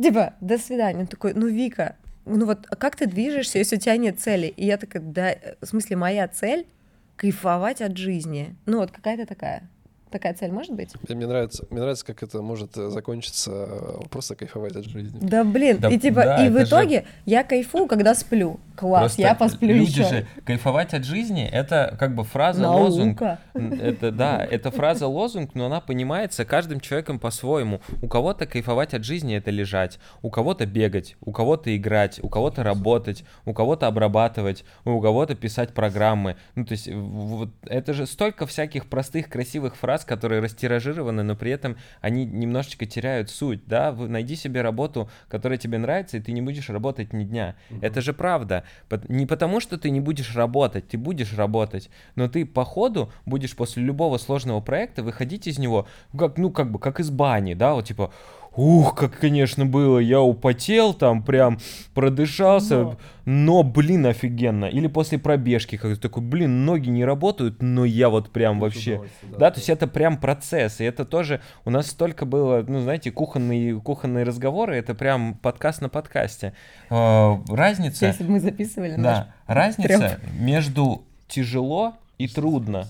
[0.02, 1.02] типа, до свидания.
[1.02, 1.96] Он такой, ну, Вика,
[2.26, 4.48] ну вот а как ты движешься, если у тебя нет цели?
[4.48, 6.68] И я такая, да, э, в смысле, моя цель—
[7.16, 8.56] кайфовать от жизни.
[8.66, 9.70] Ну, вот какая-то такая.
[10.12, 10.90] Такая цель может быть?
[11.10, 15.18] Мне, нравится, мне нравится, как это может э, закончиться э, просто кайфовать от жизни.
[15.22, 18.60] Да блин, Да, и типа, да, и в это же- итоге я кайфую, когда сплю.
[18.76, 20.04] Класс, Просто я посплю люди еще.
[20.06, 23.22] же кайфовать от жизни это как бы фраза лозунг.
[23.54, 27.82] Это да, это фраза лозунг, но она понимается каждым человеком по-своему.
[28.02, 32.64] У кого-то кайфовать от жизни это лежать, у кого-то бегать, у кого-то играть, у кого-то
[32.64, 36.36] работать, у кого-то обрабатывать, у кого-то писать программы.
[36.56, 41.52] Ну то есть вот это же столько всяких простых красивых фраз, которые растиражированы, но при
[41.52, 43.66] этом они немножечко теряют суть.
[43.66, 47.56] Да, Вы найди себе работу, которая тебе нравится, и ты не будешь работать ни дня.
[47.82, 48.64] Это же правда.
[49.08, 53.56] Не потому, что ты не будешь работать, ты будешь работать, но ты по ходу будешь
[53.56, 55.88] после любого сложного проекта выходить из него,
[56.18, 58.12] как, ну, как бы, как из бани, да, вот типа,
[58.56, 61.58] ух, как, конечно, было, я употел там, прям
[61.94, 63.64] продышался, но, Но.
[63.64, 64.66] блин, офигенно.
[64.66, 69.02] Или после пробежки, как такой, блин, ноги не работают, но я вот прям вообще...
[69.38, 73.12] Да, то есть это прям процесс, и это тоже у нас столько было, ну, знаете,
[73.12, 76.54] кухонные, кухонные разговоры, это прям подкаст на подкасте.
[76.90, 78.08] Э, Разница...
[78.08, 80.34] Если бы мы записывали Да, разница трёп.
[80.40, 82.88] между тяжело и трудно.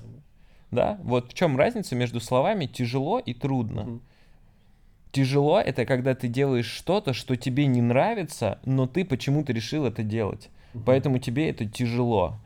[0.72, 3.84] Да, вот в чем разница между словами тяжело и трудно.
[3.84, 4.01] Мгм.
[5.12, 10.03] Тяжело это когда ты делаешь что-то, что тебе не нравится, но ты почему-то решил это
[10.03, 10.49] делать.
[10.86, 12.39] Поэтому тебе это тяжело.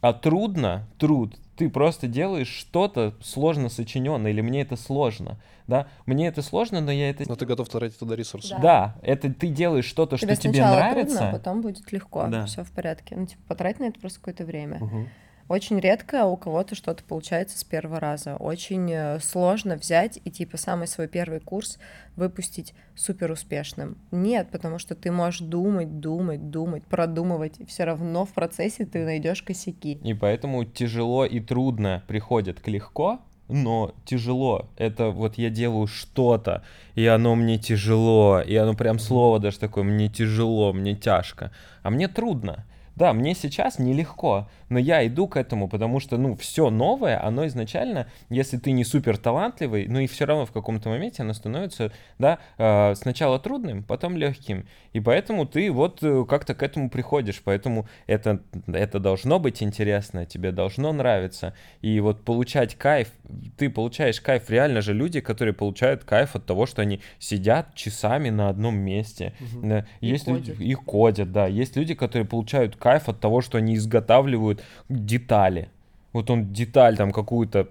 [0.00, 5.38] А трудно, труд, ты просто делаешь что-то сложно сочиненное, или мне это сложно.
[5.68, 8.50] Да, мне это сложно, но я это Но ты готов тратить туда ресурсы.
[8.50, 8.58] Да.
[8.58, 11.16] да, это ты делаешь что-то, что Тебе тебе сначала нравится.
[11.18, 12.46] трудно, а потом будет легко, Да.
[12.46, 13.14] все в порядке.
[13.16, 14.78] Ну, типа, потратить на это просто какое-то время.
[14.80, 15.08] Мгм.
[15.48, 18.36] Очень редко у кого-то что-то получается с первого раза.
[18.36, 21.78] Очень э, сложно взять и, типа, самый свой первый курс
[22.16, 23.98] выпустить супер успешным.
[24.10, 29.04] Нет, потому что ты можешь думать, думать, думать, продумывать, и все равно в процессе ты
[29.04, 29.98] найдешь косяки.
[30.02, 34.68] И поэтому тяжело и трудно приходят к легко, но тяжело.
[34.76, 36.64] Это вот я делаю что-то,
[36.94, 41.52] и оно мне тяжело, и оно прям слово даже такое, мне тяжело, мне тяжко.
[41.82, 42.64] А мне трудно.
[42.96, 47.46] Да, мне сейчас нелегко, но я иду к этому, потому что, ну, все новое, оно
[47.46, 51.92] изначально, если ты не супер талантливый, ну и все равно в каком-то моменте оно становится,
[52.18, 54.66] да, э, сначала трудным, потом легким.
[54.92, 60.26] И поэтому ты вот э, как-то к этому приходишь, поэтому это, это должно быть интересно,
[60.26, 61.54] тебе должно нравиться.
[61.80, 63.08] И вот получать кайф,
[63.56, 68.28] ты получаешь кайф, реально же люди, которые получают кайф от того, что они сидят часами
[68.28, 69.32] на одном месте.
[69.62, 70.60] Да, И есть люди, кодят.
[70.60, 71.46] и кодят, да.
[71.46, 75.68] Есть люди, которые получают кайф от того, что они изготавливают детали.
[76.12, 77.68] Вот он деталь там какую-то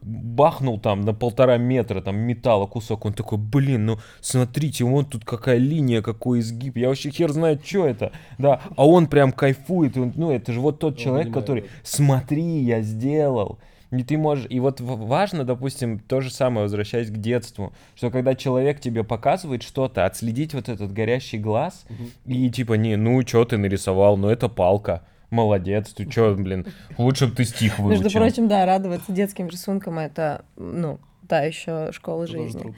[0.00, 5.26] бахнул там на полтора метра там металла кусок, он такой, блин, ну смотрите, вон тут
[5.26, 9.98] какая линия, какой изгиб, я вообще хер знает, что это, да, а он прям кайфует,
[9.98, 13.58] он, ну это же вот тот Он человек, понимает, который, смотри, я сделал,
[13.92, 18.34] и ты можешь, и вот важно, допустим, то же самое, возвращаясь к детству, что когда
[18.34, 21.84] человек тебе показывает что-то, отследить вот этот горящий глаз,
[22.24, 26.66] и типа, не, ну, что ты нарисовал, ну, это палка, молодец, ты чё, блин,
[26.96, 28.02] лучше бы ты стих выучил.
[28.02, 32.74] Между прочим, да, радоваться детским рисункам это, ну, та еще школа жизни.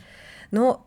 [0.51, 0.84] труд.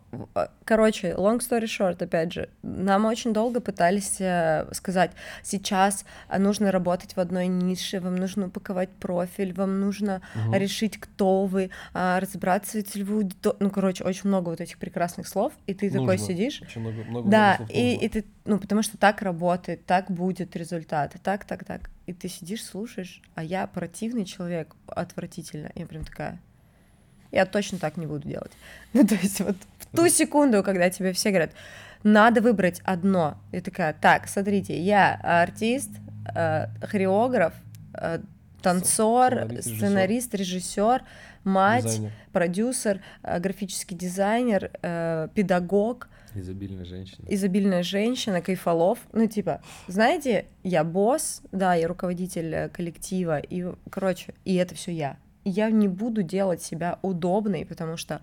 [0.66, 5.12] Короче, long story short, опять же, нам очень долго пытались э, сказать,
[5.44, 6.06] сейчас
[6.38, 10.54] нужно работать в одной нише, вам нужно упаковать профиль, вам нужно Мгм.
[10.56, 13.30] решить, кто вы, а, разобраться в целевую.
[13.60, 16.28] Ну, короче, очень много вот этих прекрасных слов, и ты такой Нужно.
[16.28, 20.10] сидишь, Очень много, много да, слов и, и ты, ну, потому что так работает, так
[20.12, 21.90] будет результат, и так, так, так.
[22.06, 25.72] И ты сидишь, слушаешь, а я противный человек, отвратительно.
[25.76, 26.40] Я прям такая,
[27.32, 28.52] я точно так не буду делать.
[28.94, 31.52] Ну, то есть вот в ту секунду, когда тебе все говорят,
[32.04, 35.90] надо выбрать одно, и такая, так, смотрите, я артист,
[36.36, 37.54] э, хореограф,
[37.94, 38.20] э,
[38.62, 39.78] танцор, сценарист, режиссер.
[39.78, 41.04] сценарист, режиссер,
[41.44, 42.12] мать, Дизайнер.
[42.32, 47.26] продюсер, э, графический дизайнер, э, педагог, Изобильная женщина.
[47.30, 49.00] изобильная женщина, кайфолов.
[49.14, 55.18] Ну, типа, знаете, я босс, да, я руководитель коллектива, и, короче, и это все я.
[55.50, 58.22] Я не буду делать себя удобной, потому что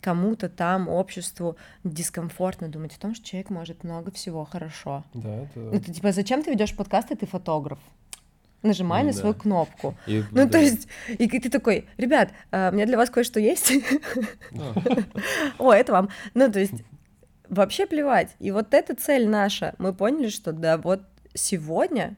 [0.00, 5.04] кому-то там, обществу дискомфортно думать о том, что человек может много всего хорошо.
[5.14, 5.60] Да, это...
[5.60, 7.78] Ну, ты, типа, зачем ты ведешь подкаст, и ты фотограф?
[8.62, 9.20] Нажимай Ну на да.
[9.20, 9.94] свою кнопку.
[10.06, 10.48] И, Ну, да.
[10.48, 13.72] то есть, и ты такой, ребят, э, у меня для вас кое-что есть.
[14.58, 14.74] А,
[15.58, 16.08] О, это вам.
[16.34, 16.82] Ну, то есть,
[17.48, 18.34] вообще плевать.
[18.40, 19.74] И вот эта цель наша.
[19.78, 21.02] Мы поняли, что да, вот
[21.34, 22.16] сегодня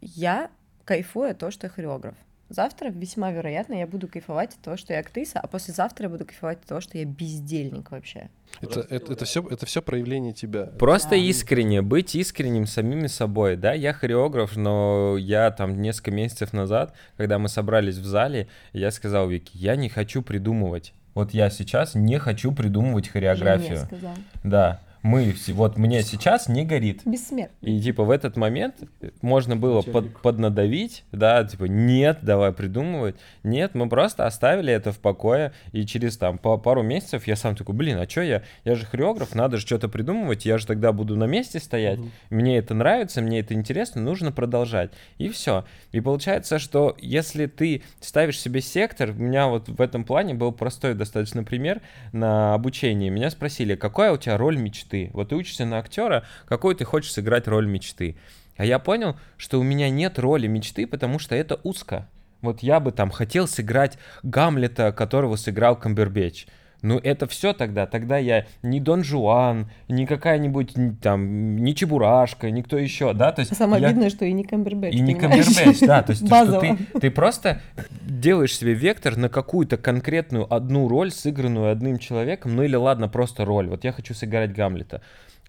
[0.00, 0.50] я
[0.84, 2.16] кайфую от того, что я хореограф.
[2.48, 6.24] Завтра весьма вероятно я буду кайфовать от того, что я актриса, а послезавтра я буду
[6.24, 8.30] кайфовать от того, что я бездельник вообще.
[8.60, 10.66] Это, это, это все, это все проявление тебя.
[10.66, 11.16] Просто Да.
[11.16, 17.38] искренне, быть искренним самими собой, да, я хореограф, но я там несколько месяцев назад, когда
[17.38, 20.94] мы собрались в зале, я сказал Вике, я не хочу придумывать.
[21.14, 23.76] Вот я сейчас не хочу придумывать хореографию.
[23.78, 24.14] Жене сказал.
[24.44, 27.02] Да, мы, все- вот мне сейчас не горит.
[27.04, 27.76] Бессмертный.
[27.78, 28.74] И типа в этот момент
[29.22, 33.14] можно было под, поднадавить, да, типа нет, давай придумывать.
[33.44, 37.54] Нет, мы просто оставили это в покое, и через там по пару месяцев я сам
[37.54, 40.90] такой, блин, а что я, я же хореограф, надо же что-то придумывать, я же тогда
[40.92, 42.10] буду на месте стоять, Мгм.
[42.30, 44.90] мне это нравится, мне это интересно, нужно продолжать.
[45.18, 45.64] И все.
[45.92, 50.50] И получается, что если ты ставишь себе сектор, у меня вот в этом плане был
[50.50, 51.80] простой достаточно пример
[52.12, 53.08] на обучении.
[53.08, 54.95] Меня спросили, какая у тебя роль мечты?
[55.12, 58.16] Вот ты учишься на актера, какую ты хочешь сыграть роль мечты?
[58.56, 62.08] А я понял, что у меня нет роли мечты, потому что это узко.
[62.40, 66.46] Вот я бы там хотел сыграть Гамлета, которого сыграл Камбербэтч.
[66.82, 67.86] Ну, это все тогда.
[67.86, 73.32] Тогда я не Дон Жуан, не какая-нибудь там, не Чебурашка, никто еще, да?
[73.32, 75.46] То есть Самое я- обидное, что и не Камбербэтч, и не понимаешь?
[75.46, 77.60] Камбербэтч, да, то есть что ты, ты просто
[78.02, 83.44] делаешь себе вектор на какую-то конкретную одну роль, сыгранную одним человеком, ну или ладно, просто
[83.44, 83.68] роль.
[83.68, 85.00] Вот я хочу сыграть Гамлета,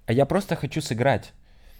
[0.05, 1.33] а я просто хочу сыграть.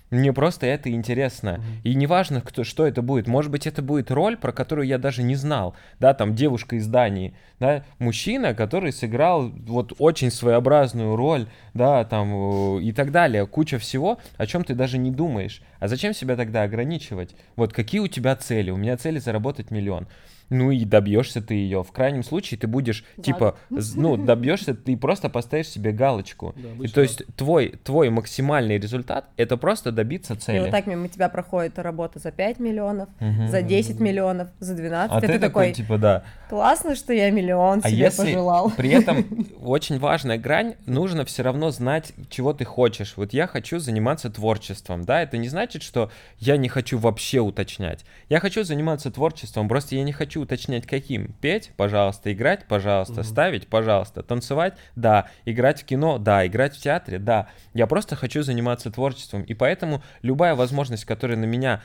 [0.10, 1.62] Мне просто это интересно.
[1.84, 3.28] И неважно, кто, что это будет.
[3.28, 5.76] Может быть, это будет роль, про которую я даже не знал.
[6.00, 12.78] Да, там девушка из Дании, да, мужчина, который сыграл вот очень своеобразную роль, да, там
[12.78, 13.46] э, и так далее.
[13.46, 15.62] Куча всего, о чем ты даже не думаешь.
[15.80, 17.36] А зачем себя тогда ограничивать?
[17.56, 18.72] Вот какие у тебя цели?
[18.72, 20.08] У меня цели заработать миллион.
[20.50, 21.84] Ну и добьешься ты ее.
[21.84, 23.24] В крайнем случае ты будешь, Да.
[23.24, 26.54] типа, ну, добьешься, ты просто поставишь себе галочку.
[26.56, 30.60] Да, И то есть твой, твой максимальный результат это просто добиться И цели.
[30.60, 33.48] вот так мимо тебя проходит работа за 5 миллионов, Мгм.
[33.50, 35.12] за 10 миллионов, за 12.
[35.16, 36.24] А и ты, такой, типа, да.
[36.50, 38.72] классно, что я миллион А себе если пожелал.
[38.78, 39.26] при этом
[39.62, 43.14] очень важная грань, нужно все равно знать, чего ты хочешь.
[43.18, 48.06] Вот я хочу заниматься творчеством, да, это не значит, что я не хочу вообще уточнять.
[48.30, 51.34] Я хочу заниматься творчеством, просто я не хочу уточнять, каким.
[51.42, 53.24] Петь, пожалуйста, играть, пожалуйста, Мгм.
[53.24, 57.48] ставить, пожалуйста, танцевать, да, играть в кино, да, играть в театре, да.
[57.74, 61.82] Я просто хочу заниматься творчеством, и поэтому любая возможность, которая на меня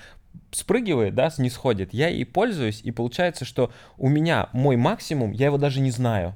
[0.50, 5.46] спрыгивает, да, не сходит, я ей пользуюсь, и получается, что у меня мой максимум, я
[5.46, 6.34] его даже не знаю.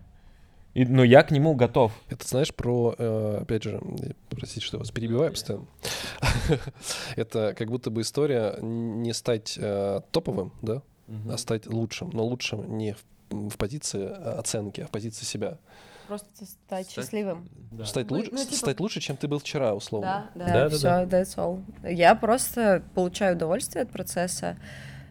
[0.74, 1.90] И, но я к нему готов.
[2.10, 3.80] Это знаешь про, э, опять же,
[4.28, 5.64] простите, что вас перебиваю постоянно.
[7.16, 10.82] Это как будто бы история не стать э, топовым, да,
[11.30, 15.58] а стать лучшим, но лучшим не в, в позиции э, оценки, а в позиции себя.
[16.08, 17.48] Просто стать Стать- счастливым.
[17.84, 20.30] Стать, Вы- лучше, ну, типа- стать лучше, чем ты был вчера, условно.
[20.34, 21.62] Да, Да, да, да, все, that's all.
[21.92, 24.56] Я просто получаю удовольствие от процесса.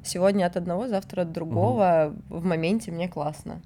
[0.03, 2.15] Сегодня от одного, завтра от другого.
[2.29, 3.61] В моменте мне классно.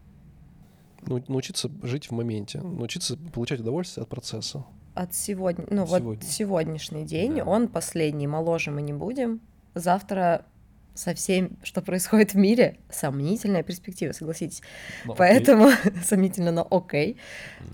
[1.01, 4.63] Ну, научиться жить в моменте, научиться получать удовольствие от процесса.
[4.95, 6.23] От сегодня, ну вот Сегодня.
[6.29, 7.43] сегодняшний день, Да.
[7.45, 9.39] он последний, моложе мы не будем.
[9.75, 10.45] Завтра
[10.99, 14.61] со всем, что происходит в мире, сомнительная перспектива, согласитесь.
[15.05, 15.15] Ну.
[15.15, 15.69] Поэтому
[16.03, 17.17] сомнительно, но окей.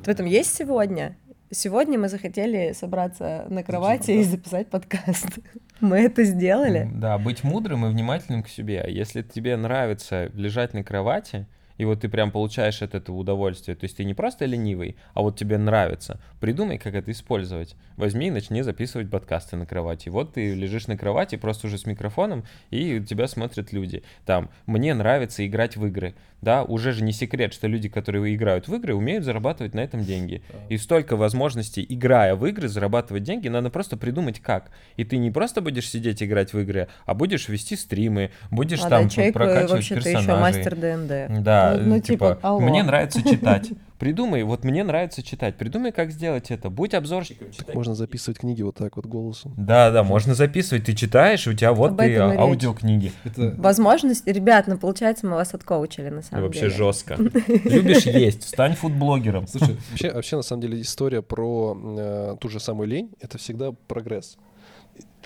[0.03, 1.17] В этом есть сегодня.
[1.49, 5.27] Сегодня мы захотели собраться на кровати и записать подкаст.
[5.81, 6.89] Мы это сделали.
[6.93, 8.81] Да, быть мудрым и внимательным к себе.
[8.81, 11.47] А Если тебе нравится лежать на кровати
[11.77, 13.75] и вот ты прям получаешь от этого удовольствие.
[13.75, 16.19] То есть ты не просто ленивый, а вот тебе нравится.
[16.39, 17.75] Придумай, как это использовать.
[17.97, 20.09] Возьми и начни записывать подкасты на кровати.
[20.09, 24.03] Вот ты лежишь на кровати просто уже с микрофоном, и тебя смотрят люди.
[24.25, 26.15] Там, мне нравится играть в игры.
[26.41, 30.03] Да, уже же не секрет, что люди, которые играют в игры, умеют зарабатывать на этом
[30.03, 30.43] деньги.
[30.69, 34.69] И столько возможностей, играя в игры, зарабатывать деньги, надо просто придумать как.
[34.95, 38.89] И ты не просто будешь сидеть играть в игры, а будешь вести стримы, будешь А,
[38.89, 40.41] там да, человек э, прокачивать вообще-то еще персонажей.
[40.41, 41.43] мастер ДНД.
[41.43, 42.59] Да, Ну, ну, типа, типа, алло.
[42.59, 43.71] мне нравится читать.
[43.99, 45.55] Придумай, вот мне нравится читать.
[45.55, 46.69] Придумай, как сделать это.
[46.69, 47.51] Будь обзорщиком.
[47.51, 49.53] читай Можно записывать книги вот так вот голосом.
[49.55, 50.83] Да, да, можно записывать.
[50.85, 53.13] Ты читаешь, у тебя вот Об ты аудиокниги.
[53.23, 56.71] Это Возможность, ребят, ну получается, мы вас откоучили на самом Вообще деле.
[56.73, 57.15] жестко.
[57.63, 59.47] Любишь есть, стань фудблогером.
[59.47, 63.71] Слушай, вообще, вообще на самом деле история про э, ту же самую лень это всегда
[63.87, 64.37] прогресс.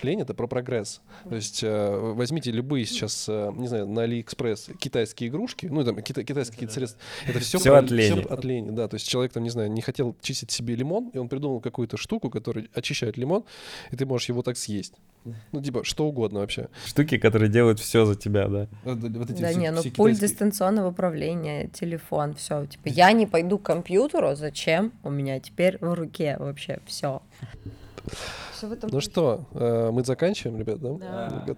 [0.02, 1.02] Лень это про прогресс.
[1.28, 5.96] То есть э, возьмите любые сейчас, э, не знаю, на Алиэкспресс китайские игрушки, ну там
[5.98, 7.00] кита- китайские какие-то средства.
[7.26, 8.22] Это все, Всё от лени.
[8.22, 8.88] от лени, да.
[8.88, 11.96] То есть человек там, не знаю, не хотел чистить себе лимон, и он придумал какую-то
[11.96, 13.44] штуку, которая очищает лимон,
[13.90, 14.94] и ты можешь его так съесть.
[15.52, 16.68] Ну типа что угодно вообще.
[16.86, 18.68] Штуки, которые делают все за тебя, да.
[18.84, 22.64] Да не, ну пульт дистанционного управления, телефон, все.
[22.64, 24.92] Типа, я не пойду к компьютеру, зачем?
[25.02, 27.20] У меня теперь в руке вообще все.
[28.92, 30.92] Ну что, э, мы заканчиваем, ребят, да?
[31.46, 31.54] Да.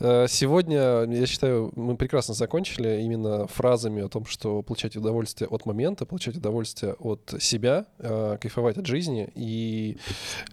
[0.00, 5.64] Э, Сегодня, я считаю, мы прекрасно закончили именно фразами о том, что получать удовольствие от
[5.64, 9.30] момента, получать удовольствие от себя, э, кайфовать от жизни.
[9.36, 9.96] И,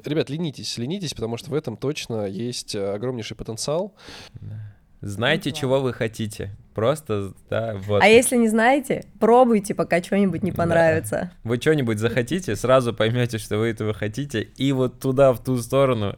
[0.06, 3.94] ребят, ленитесь, ленитесь, потому что в этом точно есть огромнейший потенциал.
[5.02, 6.52] Знайте, чего вы хотите.
[6.76, 8.02] Просто, да, вот.
[8.02, 10.58] А если не знаете, пробуйте, пока что-нибудь не Да.
[10.58, 11.32] понравится.
[11.43, 16.18] Вы что-нибудь захотите, сразу поймете, что вы этого хотите, и вот туда, в ту сторону,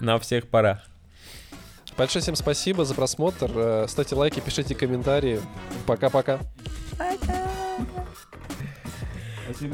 [0.00, 0.80] на всех парах.
[1.96, 3.50] Большое всем спасибо за просмотр.
[3.54, 5.40] Э, Ставьте лайки, пишите комментарии.
[5.86, 6.38] Пока-пока.
[6.96, 7.46] Пока.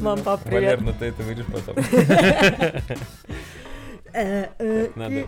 [0.01, 0.79] Мам, пап, привет.
[0.79, 1.75] Валер, ну ты это вырежь потом.
[4.13, 5.25] Э, э, Надо